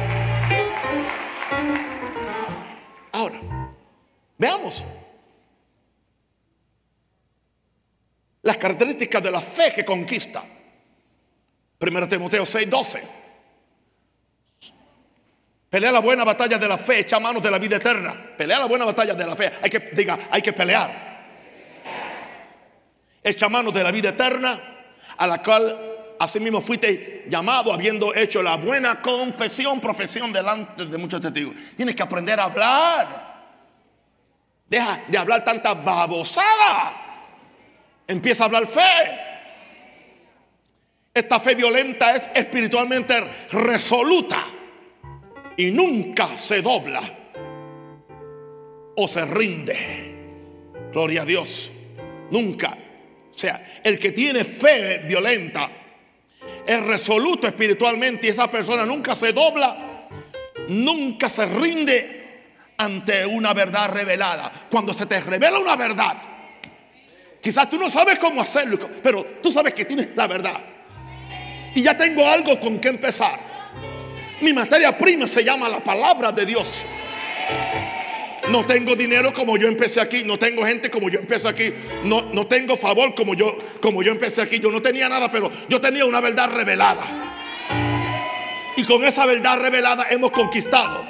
[3.13, 3.41] Ahora,
[4.37, 4.85] veamos
[8.43, 10.43] las características de la fe que conquista.
[11.79, 13.01] Primero Timoteo 6:12.
[15.71, 18.15] Pelea la buena batalla de la fe, echa manos de la vida eterna.
[18.37, 19.53] Pelea la buena batalla de la fe.
[19.63, 21.09] Hay que, diga, hay que pelear.
[23.23, 24.59] Echa manos de la vida eterna,
[25.19, 31.21] a la cual asimismo fuiste llamado habiendo hecho la buena confesión, profesión delante de muchos
[31.21, 31.55] testigos.
[31.77, 33.29] Tienes que aprender a hablar.
[34.67, 36.95] Deja de hablar tanta babosada.
[38.07, 39.28] Empieza a hablar fe.
[41.19, 44.47] Esta fe violenta es espiritualmente resoluta
[45.57, 47.01] y nunca se dobla
[48.95, 49.77] o se rinde.
[50.93, 51.73] Gloria a Dios.
[52.31, 52.69] Nunca.
[52.69, 55.69] O sea, el que tiene fe violenta
[56.65, 60.07] es resoluto espiritualmente y esa persona nunca se dobla,
[60.69, 62.43] nunca se rinde
[62.77, 64.53] ante una verdad revelada.
[64.71, 66.17] Cuando se te revela una verdad,
[67.41, 70.78] Quizás tú no sabes cómo hacerlo, pero tú sabes que tienes la verdad.
[71.79, 73.39] Y ya tengo algo con que empezar.
[74.41, 76.85] Mi materia prima se llama la palabra de Dios.
[78.49, 80.25] No tengo dinero como yo empecé aquí.
[80.25, 81.73] No tengo gente como yo empecé aquí.
[82.03, 84.59] No, no tengo favor como yo, como yo empecé aquí.
[84.59, 87.05] Yo no tenía nada, pero yo tenía una verdad revelada.
[88.77, 91.07] Y con esa verdad revelada hemos conquistado.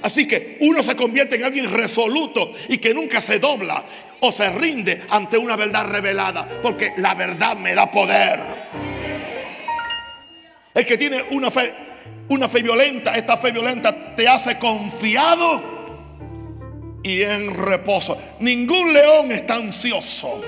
[0.00, 3.84] Así que uno se convierte en alguien resoluto y que nunca se dobla
[4.20, 6.48] o se rinde ante una verdad revelada.
[6.62, 8.93] Porque la verdad me da poder.
[10.74, 11.72] El que tiene una fe,
[12.28, 15.62] una fe violenta, esta fe violenta te hace confiado
[17.04, 18.18] y en reposo.
[18.40, 20.42] Ningún león está ansioso.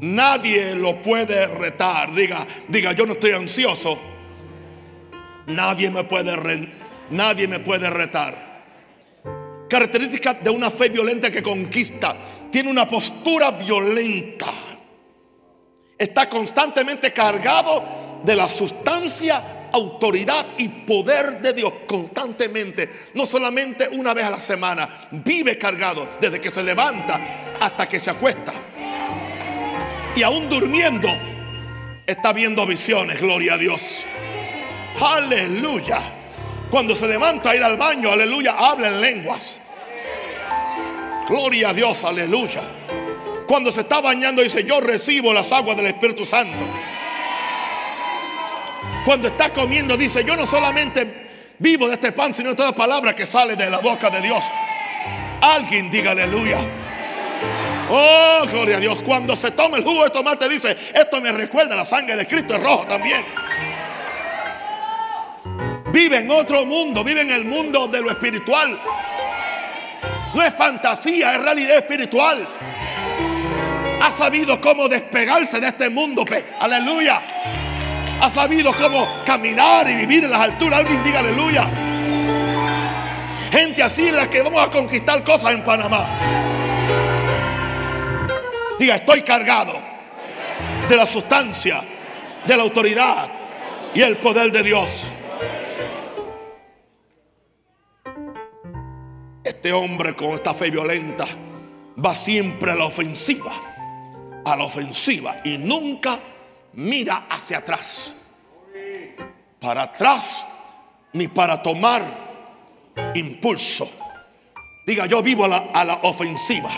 [0.00, 2.14] Nadie lo puede retar.
[2.14, 3.98] Diga, diga, yo no estoy ansioso.
[5.46, 6.68] Nadie me puede,
[7.10, 8.46] nadie me puede retar.
[9.68, 12.16] Característica de una fe violenta que conquista.
[12.52, 14.46] Tiene una postura violenta.
[15.98, 22.88] Está constantemente cargado de la sustancia, autoridad y poder de Dios constantemente.
[23.14, 24.88] No solamente una vez a la semana.
[25.10, 28.52] Vive cargado desde que se levanta hasta que se acuesta.
[30.14, 31.08] Y aún durmiendo
[32.06, 33.20] está viendo visiones.
[33.20, 34.06] Gloria a Dios.
[35.00, 36.00] Aleluya.
[36.70, 39.60] Cuando se levanta a ir al baño, aleluya, habla en lenguas.
[41.28, 42.62] Gloria a Dios, aleluya.
[43.46, 46.66] Cuando se está bañando dice, yo recibo las aguas del Espíritu Santo.
[49.08, 51.28] Cuando está comiendo dice, yo no solamente
[51.60, 54.44] vivo de este pan, sino de toda palabra que sale de la boca de Dios.
[55.40, 56.58] Alguien diga aleluya.
[57.88, 59.00] Oh, gloria a Dios.
[59.02, 62.56] Cuando se toma el jugo de tomate dice, esto me recuerda la sangre de Cristo
[62.56, 63.24] es rojo también.
[65.90, 68.78] Vive en otro mundo, vive en el mundo de lo espiritual.
[70.34, 72.46] No es fantasía, es realidad espiritual.
[74.02, 76.26] Ha sabido cómo despegarse de este mundo.
[76.60, 77.22] Aleluya
[78.20, 80.80] ha sabido cómo caminar y vivir en las alturas.
[80.80, 81.68] Alguien diga aleluya.
[83.50, 86.06] Gente así en la que vamos a conquistar cosas en Panamá.
[88.78, 89.72] Diga, estoy cargado
[90.88, 91.80] de la sustancia,
[92.46, 93.28] de la autoridad
[93.94, 95.06] y el poder de Dios.
[99.42, 101.26] Este hombre con esta fe violenta
[102.04, 103.52] va siempre a la ofensiva,
[104.44, 106.18] a la ofensiva y nunca
[106.78, 108.14] mira hacia atrás.
[109.60, 110.46] Para atrás
[111.12, 112.02] ni para tomar
[113.14, 113.86] impulso.
[114.86, 116.70] Diga, yo vivo a la, ofensiva.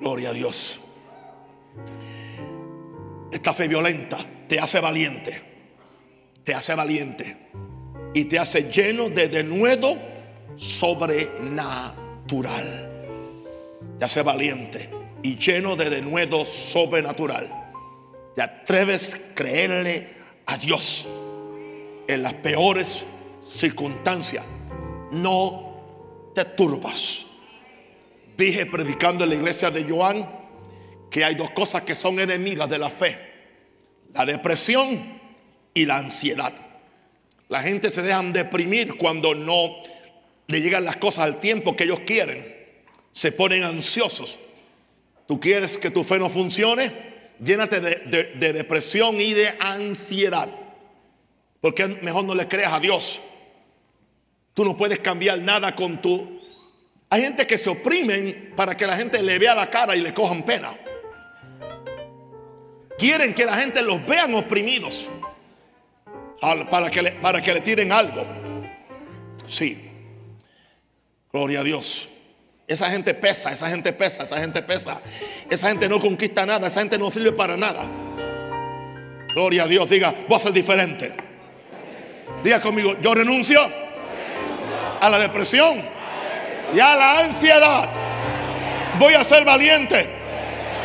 [0.00, 0.80] Gloria a Dios.
[3.30, 4.18] Esta fe violenta
[4.48, 5.40] te hace valiente.
[6.42, 7.36] Te hace valiente.
[8.12, 9.96] Y te hace lleno de denuedo
[10.56, 12.90] sobrenatural.
[13.98, 14.90] Te hace valiente
[15.22, 17.63] y lleno de denuedo sobrenatural
[18.34, 20.08] te atreves a creerle
[20.46, 21.08] a Dios
[22.06, 23.04] en las peores
[23.42, 24.44] circunstancias.
[25.12, 27.26] No te turbas.
[28.36, 30.28] Dije predicando en la iglesia de Joan
[31.10, 33.18] que hay dos cosas que son enemigas de la fe.
[34.12, 35.20] La depresión
[35.72, 36.52] y la ansiedad.
[37.48, 39.70] La gente se dejan deprimir cuando no
[40.46, 42.52] le llegan las cosas al tiempo que ellos quieren.
[43.12, 44.40] Se ponen ansiosos.
[45.28, 47.13] ¿Tú quieres que tu fe no funcione?
[47.42, 50.48] Llénate de, depresión y de ansiedad.
[51.60, 53.20] Porque mejor no le creas a Dios.
[54.52, 56.40] Tú no puedes cambiar nada con tu...
[57.10, 60.12] Hay gente que se oprimen para que la gente le vea la cara y le
[60.12, 60.76] cojan pena.
[62.98, 65.06] Quieren que la gente los vean oprimidos
[66.70, 68.24] para que le, para que le tiren algo.
[69.48, 69.90] Sí.
[71.32, 72.13] Gloria a Dios.
[72.66, 75.00] Esa gente pesa, esa gente pesa, esa gente pesa.
[75.50, 77.82] Esa gente no conquista nada, esa gente no sirve para nada.
[79.34, 81.12] Gloria a Dios, diga, voy a ser diferente.
[82.42, 83.60] Diga conmigo, yo renuncio
[85.00, 85.82] a la depresión
[86.74, 87.88] y a la ansiedad.
[88.98, 90.08] Voy a ser valiente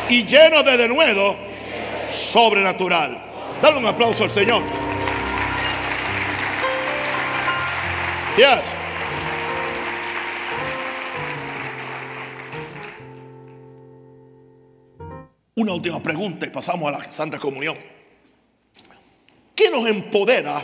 [0.08, 1.36] y lleno de denuedo
[2.10, 3.16] sobrenatural.
[3.62, 4.62] Dale un aplauso al Señor.
[8.36, 8.79] Yes.
[15.56, 17.76] Una última pregunta y pasamos a la Santa Comunión.
[19.54, 20.62] ¿Qué nos empodera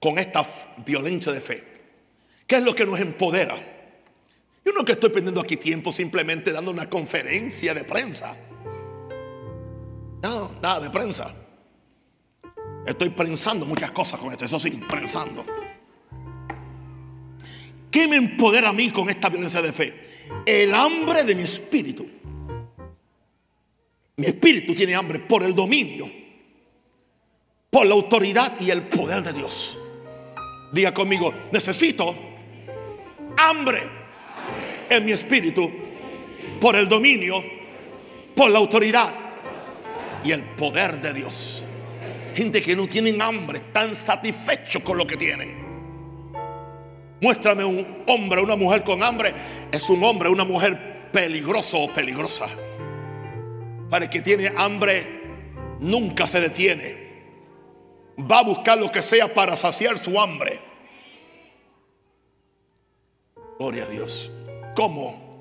[0.00, 0.44] con esta
[0.84, 1.64] violencia de fe?
[2.46, 3.54] ¿Qué es lo que nos empodera?
[4.64, 8.36] Yo no que estoy perdiendo aquí tiempo simplemente dando una conferencia de prensa.
[10.22, 11.32] No, nada de prensa.
[12.86, 15.44] Estoy pensando muchas cosas con esto, eso sí, pensando.
[17.90, 20.08] ¿Qué me empodera a mí con esta violencia de fe?
[20.44, 22.06] el hambre de mi espíritu.
[24.18, 26.10] Mi espíritu tiene hambre por el dominio,
[27.70, 29.78] por la autoridad y el poder de Dios.
[30.72, 32.16] Diga conmigo, necesito
[33.36, 33.80] hambre
[34.90, 35.70] en mi espíritu
[36.60, 37.44] por el dominio,
[38.34, 39.14] por la autoridad
[40.24, 41.62] y el poder de Dios.
[42.34, 45.56] Gente que no tienen hambre, están satisfechos con lo que tienen.
[47.20, 49.32] Muéstrame un hombre, una mujer con hambre.
[49.70, 52.48] Es un hombre, una mujer peligroso o peligrosa.
[53.90, 55.04] Para el que tiene hambre,
[55.80, 57.08] nunca se detiene.
[58.18, 60.60] Va a buscar lo que sea para saciar su hambre.
[63.58, 64.32] Gloria a Dios.
[64.74, 65.38] ¿Cómo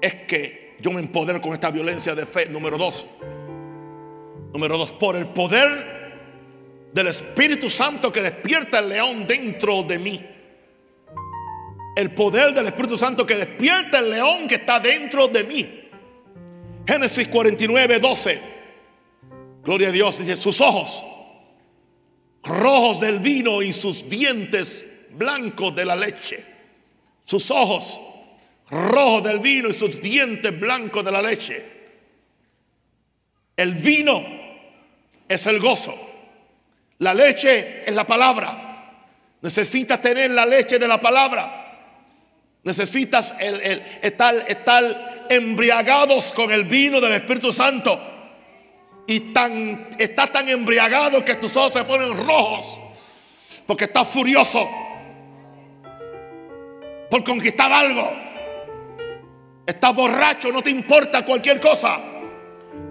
[0.00, 2.46] es que yo me empodero con esta violencia de fe?
[2.46, 3.06] Número dos.
[4.52, 5.98] Número dos, por el poder
[6.92, 10.24] del Espíritu Santo que despierta el león dentro de mí.
[11.96, 15.87] El poder del Espíritu Santo que despierta el león que está dentro de mí.
[16.88, 18.40] Génesis 49, 12.
[19.62, 20.18] Gloria a Dios.
[20.20, 21.04] Dice, sus ojos
[22.42, 26.42] rojos del vino y sus dientes blancos de la leche.
[27.26, 28.00] Sus ojos
[28.70, 31.62] rojos del vino y sus dientes blancos de la leche.
[33.54, 34.24] El vino
[35.28, 35.94] es el gozo.
[37.00, 38.94] La leche es la palabra.
[39.42, 41.57] Necesitas tener la leche de la palabra.
[42.64, 47.98] Necesitas el, estar, embriagados con el vino del Espíritu Santo.
[49.06, 52.78] Y tan, estás tan embriagado que tus ojos se ponen rojos.
[53.66, 54.68] Porque estás furioso.
[57.10, 58.12] Por conquistar algo.
[59.66, 61.98] Estás borracho, no te importa cualquier cosa.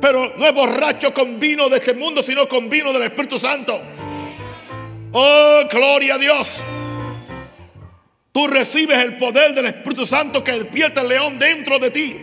[0.01, 3.79] Pero no es borracho con vino de este mundo, sino con vino del Espíritu Santo.
[5.11, 6.61] Oh, gloria a Dios.
[8.37, 12.15] Tú recibes el poder del Espíritu Santo que despierta el león dentro de ti.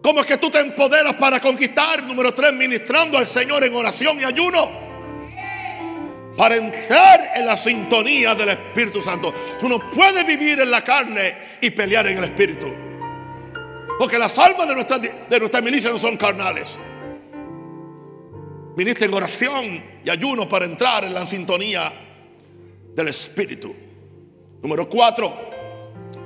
[0.00, 2.04] ¿Cómo es que tú te empoderas para conquistar?
[2.04, 4.70] Número tres, ministrando al Señor en oración y ayuno.
[6.36, 9.34] Para entrar en la sintonía del Espíritu Santo.
[9.58, 12.72] Tú no puedes vivir en la carne y pelear en el Espíritu.
[13.98, 16.76] Porque las almas de nuestra, de nuestra milicia no son carnales.
[18.76, 21.92] Ministra en oración y ayuno para entrar en la sintonía
[22.94, 23.74] del Espíritu.
[24.62, 25.34] Número cuatro,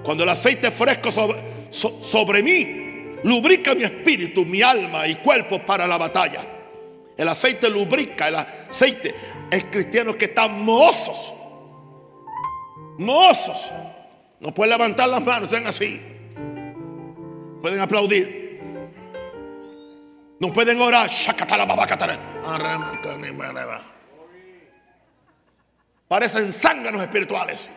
[0.03, 1.39] cuando el aceite fresco sobre,
[1.71, 6.41] sobre mí lubrica mi espíritu, mi alma y cuerpo para la batalla.
[7.17, 9.14] El aceite lubrica, el aceite
[9.51, 11.33] es cristianos que están mozos.
[12.99, 13.71] Mozos.
[14.39, 16.01] No pueden levantar las manos, sean así.
[17.62, 18.61] Pueden aplaudir.
[20.39, 21.11] No pueden orar.
[26.09, 27.69] Parecen zánganos espirituales.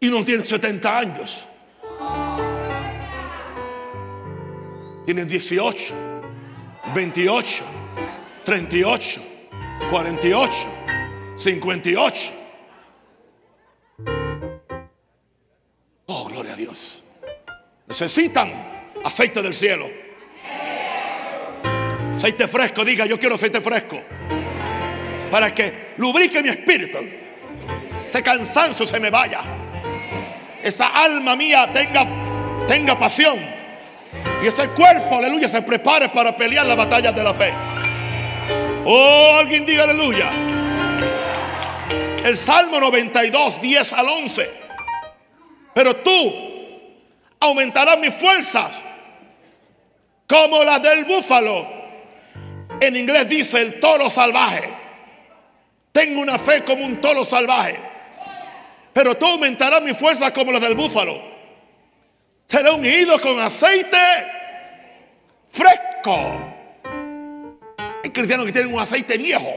[0.00, 1.44] Y no tienen 70 años.
[5.04, 5.94] Tienen 18,
[6.94, 7.64] 28,
[8.44, 9.20] 38,
[9.90, 10.52] 48,
[11.36, 12.30] 58.
[16.06, 17.02] Oh, gloria a Dios.
[17.86, 18.52] Necesitan
[19.04, 20.07] aceite del cielo.
[22.18, 24.02] Aceite fresco, diga, yo quiero aceite fresco.
[25.30, 26.98] Para que lubrique mi espíritu.
[28.04, 29.38] Ese cansancio se me vaya.
[30.60, 32.04] Esa alma mía tenga,
[32.66, 33.38] tenga pasión.
[34.42, 37.52] Y ese cuerpo, aleluya, se prepare para pelear la batalla de la fe.
[38.84, 40.28] Oh, alguien diga aleluya.
[42.24, 44.50] El Salmo 92, 10 al 11.
[45.72, 46.34] Pero tú
[47.38, 48.82] aumentarás mis fuerzas
[50.26, 51.77] como las del búfalo
[52.80, 54.68] en inglés dice el toro salvaje.
[55.92, 57.76] Tengo una fe como un toro salvaje.
[58.92, 61.20] Pero tú aumentarás mi fuerza como la del búfalo.
[62.46, 63.98] Seré ungido con aceite
[65.50, 66.54] fresco.
[68.04, 69.52] Hay cristianos que tienen un aceite viejo,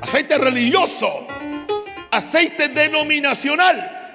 [0.00, 1.28] aceite religioso,
[2.10, 4.05] aceite denominacional.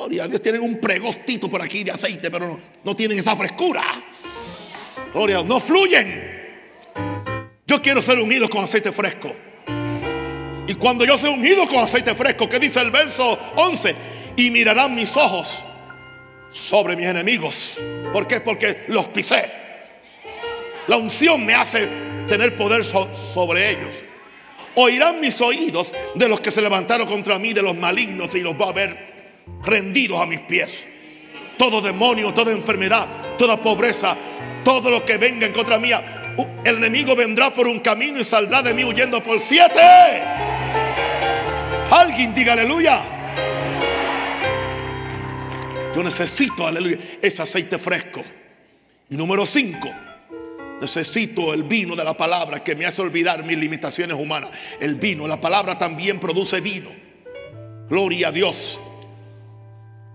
[0.00, 3.82] Gloria a Dios, tienen un pregostito por aquí de aceite, pero no, tienen esa frescura.
[5.12, 6.40] Gloria a Dios, no fluyen.
[7.66, 9.30] Yo quiero ser unido con aceite fresco.
[10.66, 13.94] Y cuando yo sea unido con aceite fresco, ¿qué dice el verso 11?
[14.36, 15.64] Y mirarán mis ojos
[16.50, 17.78] sobre mis enemigos.
[18.10, 18.40] ¿Por qué?
[18.40, 19.50] Porque los pisé.
[20.86, 21.86] La unción me hace
[22.26, 24.00] tener poder sobre ellos.
[24.76, 28.58] Oirán mis oídos de los que se levantaron contra mí, de los malignos, y los
[28.58, 29.09] va a ver
[29.64, 30.86] rendidos a mis pies.
[31.58, 34.16] Todo demonio, toda enfermedad, toda pobreza,
[34.64, 36.34] todo lo que venga en contra mía.
[36.64, 39.80] El enemigo vendrá por un camino y saldrá de mí huyendo por siete.
[41.90, 43.00] Alguien diga aleluya.
[45.94, 48.22] Yo necesito, aleluya, ese aceite fresco.
[49.10, 49.90] Y número cinco,
[50.80, 54.50] necesito el vino de la palabra que me hace olvidar mis limitaciones humanas.
[54.80, 56.90] El vino, la palabra también produce vino.
[57.88, 58.78] Gloria a Dios.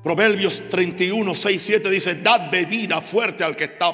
[0.06, 3.92] Proverbios 31, 6, 7 dice, dad bebida fuerte al que está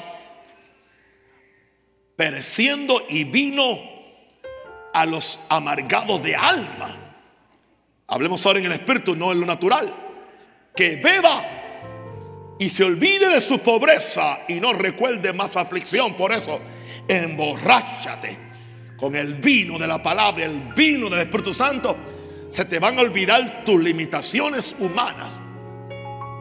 [2.14, 3.78] pereciendo y vino
[4.92, 6.94] a los amargados de alma.
[8.08, 9.90] Hablemos ahora en el espíritu, no en lo natural.
[10.76, 16.12] Que beba y se olvide de su pobreza y no recuerde más aflicción.
[16.12, 16.60] Por eso,
[17.08, 18.36] emborráchate
[18.98, 21.96] con el vino de la palabra, el vino del Espíritu Santo.
[22.50, 25.41] Se te van a olvidar tus limitaciones humanas.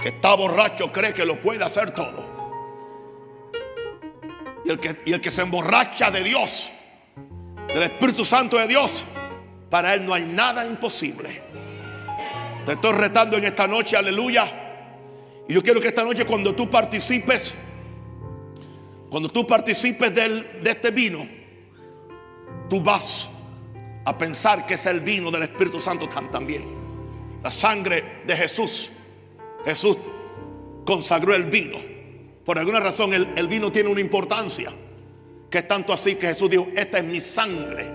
[0.02, 2.26] Que está borracho cree que lo puede hacer todo.
[4.66, 6.72] Y el que, y el que se emborracha de Dios,
[7.68, 9.06] del Espíritu Santo de Dios,
[9.70, 11.42] para él no hay nada imposible.
[12.66, 14.62] Te estoy retando en esta noche, aleluya
[15.52, 17.56] y yo quiero que esta noche cuando tú participes,
[19.10, 21.28] cuando tú participes de este vino,
[22.70, 23.30] tú vas
[24.06, 26.64] a pensar que es el vino del Espíritu Santo también.
[27.44, 28.92] La sangre de Jesús.
[29.66, 29.98] Jesús
[30.86, 31.78] consagró el vino.
[32.46, 34.72] Por alguna razón el, vino tiene una importancia.
[35.50, 37.86] Que es tanto así que Jesús dijo, esta es mi sangre.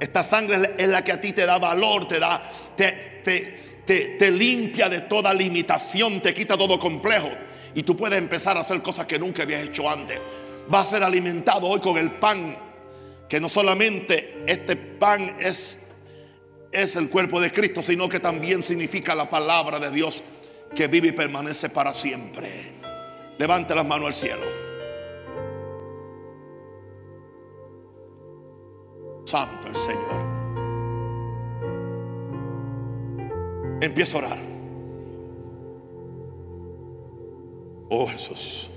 [0.00, 2.42] Esta sangre es la que a ti te da valor, te da,
[2.76, 7.30] te, te, te, limpia de toda limitación, te quita todo complejo.
[7.74, 10.18] Y tú puedes empezar a hacer cosas que nunca habías hecho antes.
[10.72, 12.56] Va a ser alimentado hoy con el pan,
[13.28, 15.88] que no solamente este pan es,
[16.72, 20.22] es el cuerpo de Cristo, sino que también significa la palabra de Dios
[20.74, 22.48] que vive y permanece para siempre.
[23.38, 24.44] Levante las manos al cielo.
[29.24, 30.36] Santo el Señor.
[33.80, 34.38] Empieza a orar.
[37.90, 38.70] Oh Jesús.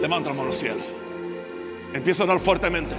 [0.00, 0.80] Levanta la mano al cielo.
[1.92, 2.94] Empieza a orar fuertemente.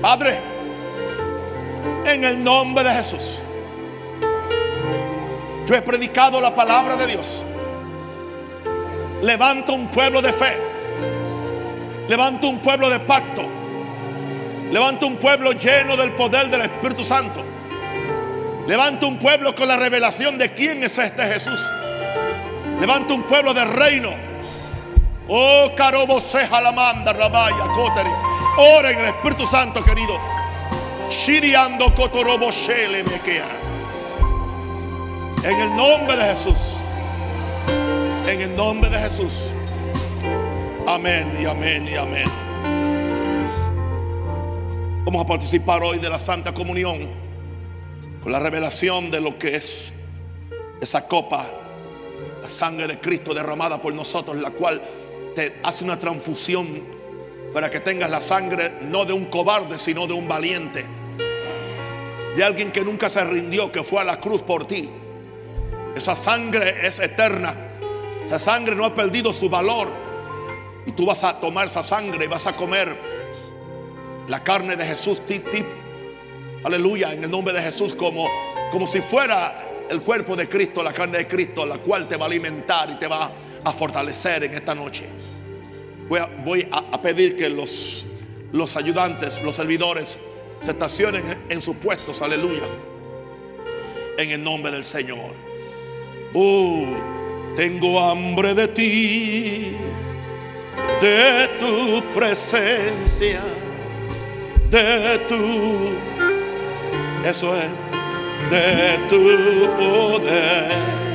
[0.00, 0.40] Padre,
[2.06, 3.40] en el nombre de Jesús,
[5.66, 7.44] yo he predicado la palabra de Dios.
[9.22, 10.56] Levanta un pueblo de fe.
[12.08, 13.42] Levanta un pueblo de pacto.
[14.70, 17.42] Levanta un pueblo lleno del poder del Espíritu Santo.
[18.66, 21.66] Levanta un pueblo con la revelación de quién es este Jesús.
[22.80, 24.27] Levanta un pueblo de reino.
[25.28, 28.10] Oh, caroboseja la manda, rabaya, coteri.
[28.56, 30.18] Ora en el Espíritu Santo, querido.
[31.10, 31.92] Shiriando.
[35.44, 36.76] En el nombre de Jesús.
[38.26, 39.44] En el nombre de Jesús.
[40.86, 42.28] Amén y amén y amén.
[45.04, 47.06] Vamos a participar hoy de la Santa Comunión
[48.22, 49.92] con la revelación de lo que es
[50.80, 51.46] esa copa,
[52.42, 54.82] la sangre de Cristo derramada por nosotros, la cual
[55.34, 56.66] te hace una transfusión
[57.52, 60.84] para que tengas la sangre no de un cobarde, sino de un valiente,
[62.36, 64.88] de alguien que nunca se rindió, que fue a la cruz por ti.
[65.96, 67.68] Esa sangre es eterna
[68.28, 69.88] esa sangre no ha perdido su valor.
[70.84, 72.94] Y tú vas a tomar esa sangre y vas a comer
[74.28, 75.22] la carne de Jesús.
[75.22, 75.64] Tip, tip.
[76.62, 77.14] Aleluya.
[77.14, 77.94] En el nombre de Jesús.
[77.94, 78.28] Como,
[78.70, 82.26] como si fuera el cuerpo de Cristo, la carne de Cristo, la cual te va
[82.26, 83.30] a alimentar y te va a
[83.72, 85.06] fortalecer en esta noche.
[86.08, 88.06] Voy a, voy a, pedir que los,
[88.52, 90.18] los ayudantes, los servidores,
[90.62, 92.22] se estacionen en sus puestos.
[92.22, 92.66] Aleluya.
[94.16, 95.34] En el nombre del Señor.
[96.34, 97.18] Uh.
[97.58, 99.72] Tengo hambre de ti,
[101.00, 103.40] de tu presencia,
[104.70, 105.96] de tu,
[107.28, 107.66] eso es,
[108.48, 111.07] de tu poder.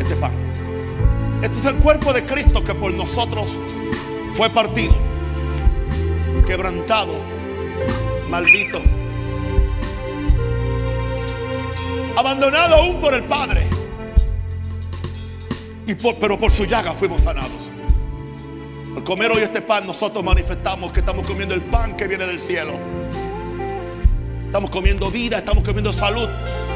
[0.00, 0.32] este pan.
[1.42, 3.54] Este es el cuerpo de Cristo que por nosotros
[4.32, 4.94] fue partido,
[6.46, 7.12] quebrantado,
[8.30, 8.80] maldito,
[12.16, 13.66] abandonado aún por el Padre.
[15.86, 17.68] Y por, pero por su llaga fuimos sanados.
[18.96, 22.40] Al comer hoy este pan, nosotros manifestamos que estamos comiendo el pan que viene del
[22.40, 22.72] cielo.
[24.52, 26.28] Estamos comiendo vida, estamos comiendo salud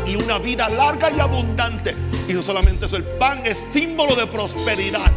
[0.07, 1.95] y una vida larga y abundante.
[2.27, 5.12] Y no solamente eso, el pan es símbolo de prosperidad.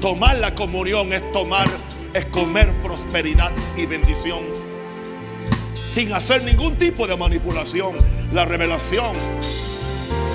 [0.00, 1.66] Tomar la comunión es tomar,
[2.14, 4.38] es comer prosperidad y bendición.
[5.74, 7.96] Sin hacer ningún tipo de manipulación.
[8.32, 9.16] La revelación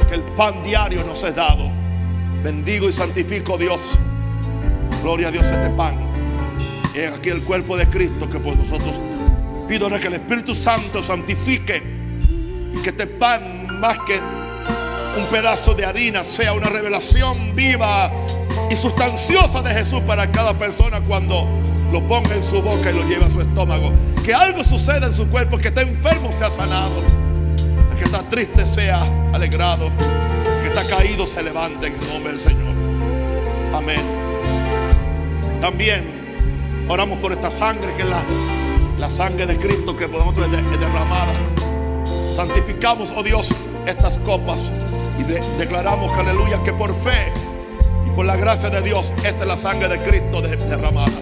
[0.09, 1.72] que el pan diario nos es dado.
[2.43, 3.97] Bendigo y santifico Dios.
[5.01, 5.97] Gloria a Dios este pan.
[6.93, 8.99] Y aquí el cuerpo de Cristo que por nosotros
[9.68, 11.95] pido que el Espíritu Santo santifique
[12.84, 14.20] que este pan más que
[15.18, 18.11] un pedazo de harina sea una revelación viva
[18.70, 21.47] y sustanciosa de Jesús para cada persona cuando
[21.91, 23.91] lo ponga en su boca y lo lleve a su estómago.
[24.24, 27.01] Que algo suceda en su cuerpo, que está enfermo sea sanado,
[27.97, 29.01] que está triste sea
[29.34, 29.91] alegrado,
[30.61, 32.76] que está caído se levante en el nombre del Señor.
[33.74, 34.01] Amén.
[35.59, 38.24] También oramos por esta sangre que la,
[38.98, 41.34] la sangre de Cristo que podemos derramada.
[42.36, 43.50] Santificamos, oh Dios,
[43.86, 44.70] estas copas
[45.20, 45.24] y
[45.58, 47.32] declaramos, aleluya, que por fe
[48.06, 51.14] y por la gracia de Dios, esta es la sangre de Cristo derramada.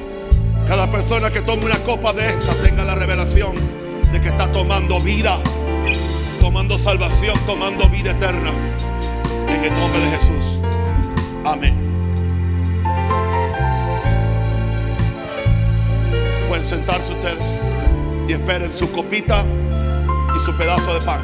[0.67, 3.55] Cada persona que tome una copa de esta tenga la revelación
[4.11, 5.37] de que está tomando vida,
[6.39, 8.51] tomando salvación, tomando vida eterna.
[9.47, 10.59] En el nombre de Jesús.
[11.45, 11.92] Amén.
[16.63, 17.43] Sentarse ustedes
[18.27, 19.43] y esperen su copita
[20.35, 21.21] y su pedazo de pan.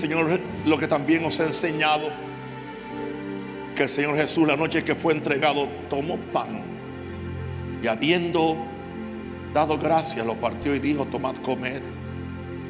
[0.00, 2.08] Señor lo que también os he enseñado.
[3.76, 6.62] Que el Señor Jesús la noche que fue entregado tomó pan.
[7.82, 8.56] Y habiendo
[9.52, 11.82] dado gracias lo partió y dijo, tomad, comed.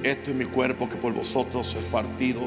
[0.03, 2.43] Esto es mi cuerpo que por vosotros es partido.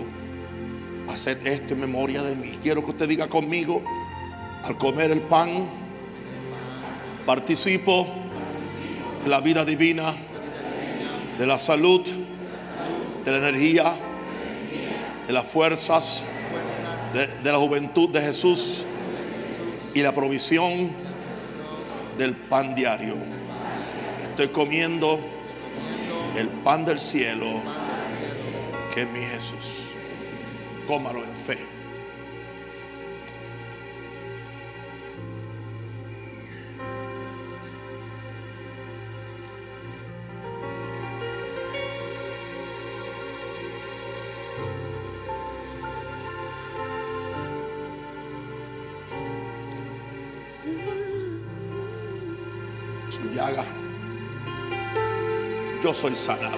[1.08, 2.52] Haced esto en memoria de mí.
[2.62, 3.82] Quiero que usted diga conmigo,
[4.64, 5.70] al comer el pan,
[7.26, 8.08] participo
[9.24, 10.14] de la vida divina,
[11.38, 12.02] de la salud,
[13.24, 13.94] de la energía,
[15.28, 16.24] de las fuerzas,
[17.14, 18.84] de, la juventud de Jesús
[19.94, 20.92] y la provisión
[22.18, 23.16] del pan diario.
[24.22, 25.20] Estoy comiendo
[26.36, 27.46] el pan del cielo,
[28.94, 29.90] que es mi Jesús.
[30.88, 31.83] Cómalo en fe.
[56.04, 56.58] Soy sanado.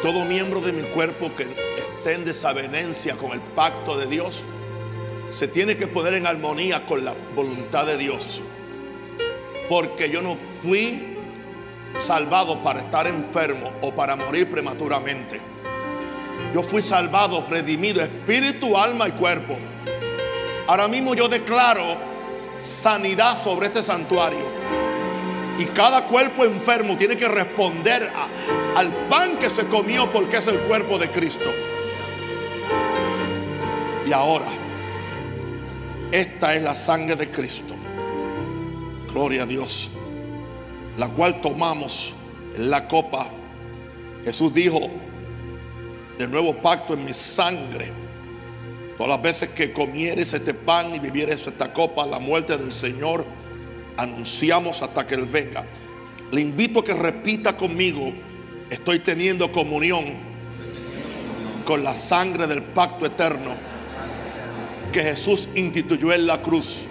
[0.00, 4.42] Todo miembro de mi cuerpo que esté en desavenencia con el pacto de Dios
[5.30, 8.40] se tiene que poner en armonía con la voluntad de Dios.
[9.68, 11.18] Porque yo no fui
[11.98, 15.38] salvado para estar enfermo o para morir prematuramente.
[16.54, 19.54] Yo fui salvado, redimido, espíritu, alma y cuerpo.
[20.66, 21.84] Ahora mismo yo declaro
[22.58, 24.91] sanidad sobre este santuario.
[25.58, 28.10] Y cada cuerpo enfermo tiene que responder
[28.74, 31.50] al pan que se comió porque es el cuerpo de Cristo.
[34.06, 34.46] Y ahora,
[36.10, 37.74] esta es la sangre de Cristo.
[39.12, 39.90] Gloria a Dios.
[40.96, 42.14] La cual tomamos
[42.56, 43.26] en la copa.
[44.24, 44.90] Jesús dijo,
[46.18, 47.90] del nuevo pacto en mi sangre.
[48.96, 53.24] Todas las veces que comieres este pan y bebieres esta copa, la muerte del Señor,
[53.96, 55.64] anunciamos hasta que Él venga.
[56.30, 58.12] Le invito a que repita conmigo,
[58.70, 60.04] estoy teniendo comunión
[61.64, 63.54] con la sangre del pacto eterno
[64.92, 66.82] que Jesús instituyó en la cruz.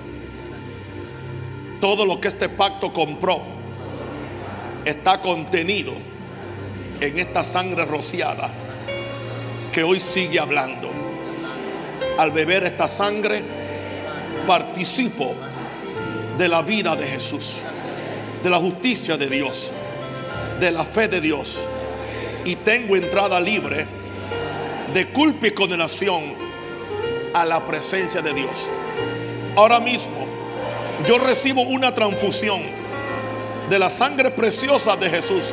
[1.79, 3.41] Todo lo que este pacto compró
[4.85, 5.93] está contenido
[6.99, 8.49] en esta sangre rociada
[9.71, 10.91] que hoy sigue hablando.
[12.17, 13.43] Al beber esta sangre,
[14.45, 15.35] participo
[16.41, 17.61] de la vida de Jesús,
[18.43, 19.69] de la justicia de Dios,
[20.59, 21.59] de la fe de Dios.
[22.43, 23.85] Y tengo entrada libre
[24.91, 26.33] de culpa y condenación
[27.35, 28.67] a la presencia de Dios.
[29.55, 30.25] Ahora mismo
[31.07, 32.59] yo recibo una transfusión
[33.69, 35.51] de la sangre preciosa de Jesús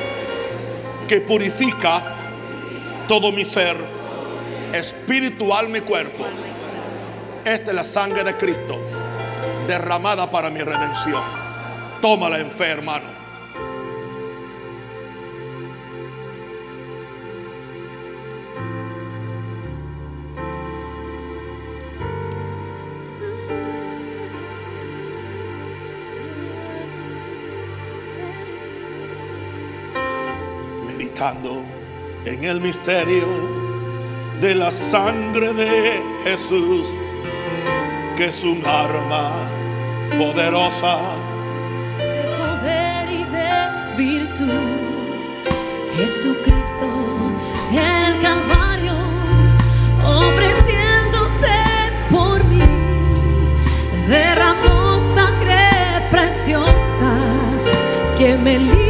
[1.07, 2.16] que purifica
[3.07, 3.76] todo mi ser,
[4.72, 6.24] espíritu, alma y cuerpo.
[7.45, 8.88] Esta es la sangre de Cristo
[9.68, 11.22] derramada para mi redención.
[12.00, 13.06] Tómala en fe, hermano.
[30.86, 31.62] Meditando
[32.24, 33.26] en el misterio
[34.40, 36.86] de la sangre de Jesús
[38.16, 39.57] que es un arma
[40.16, 40.98] poderosa.
[41.98, 44.88] de poder y de virtud.
[45.96, 46.88] Jesucristo
[47.72, 48.94] en el Calvario,
[50.04, 51.56] ofreciéndose
[52.11, 52.62] por mí,
[54.09, 55.68] derramó sangre
[56.11, 57.11] preciosa
[58.16, 58.88] que me limpia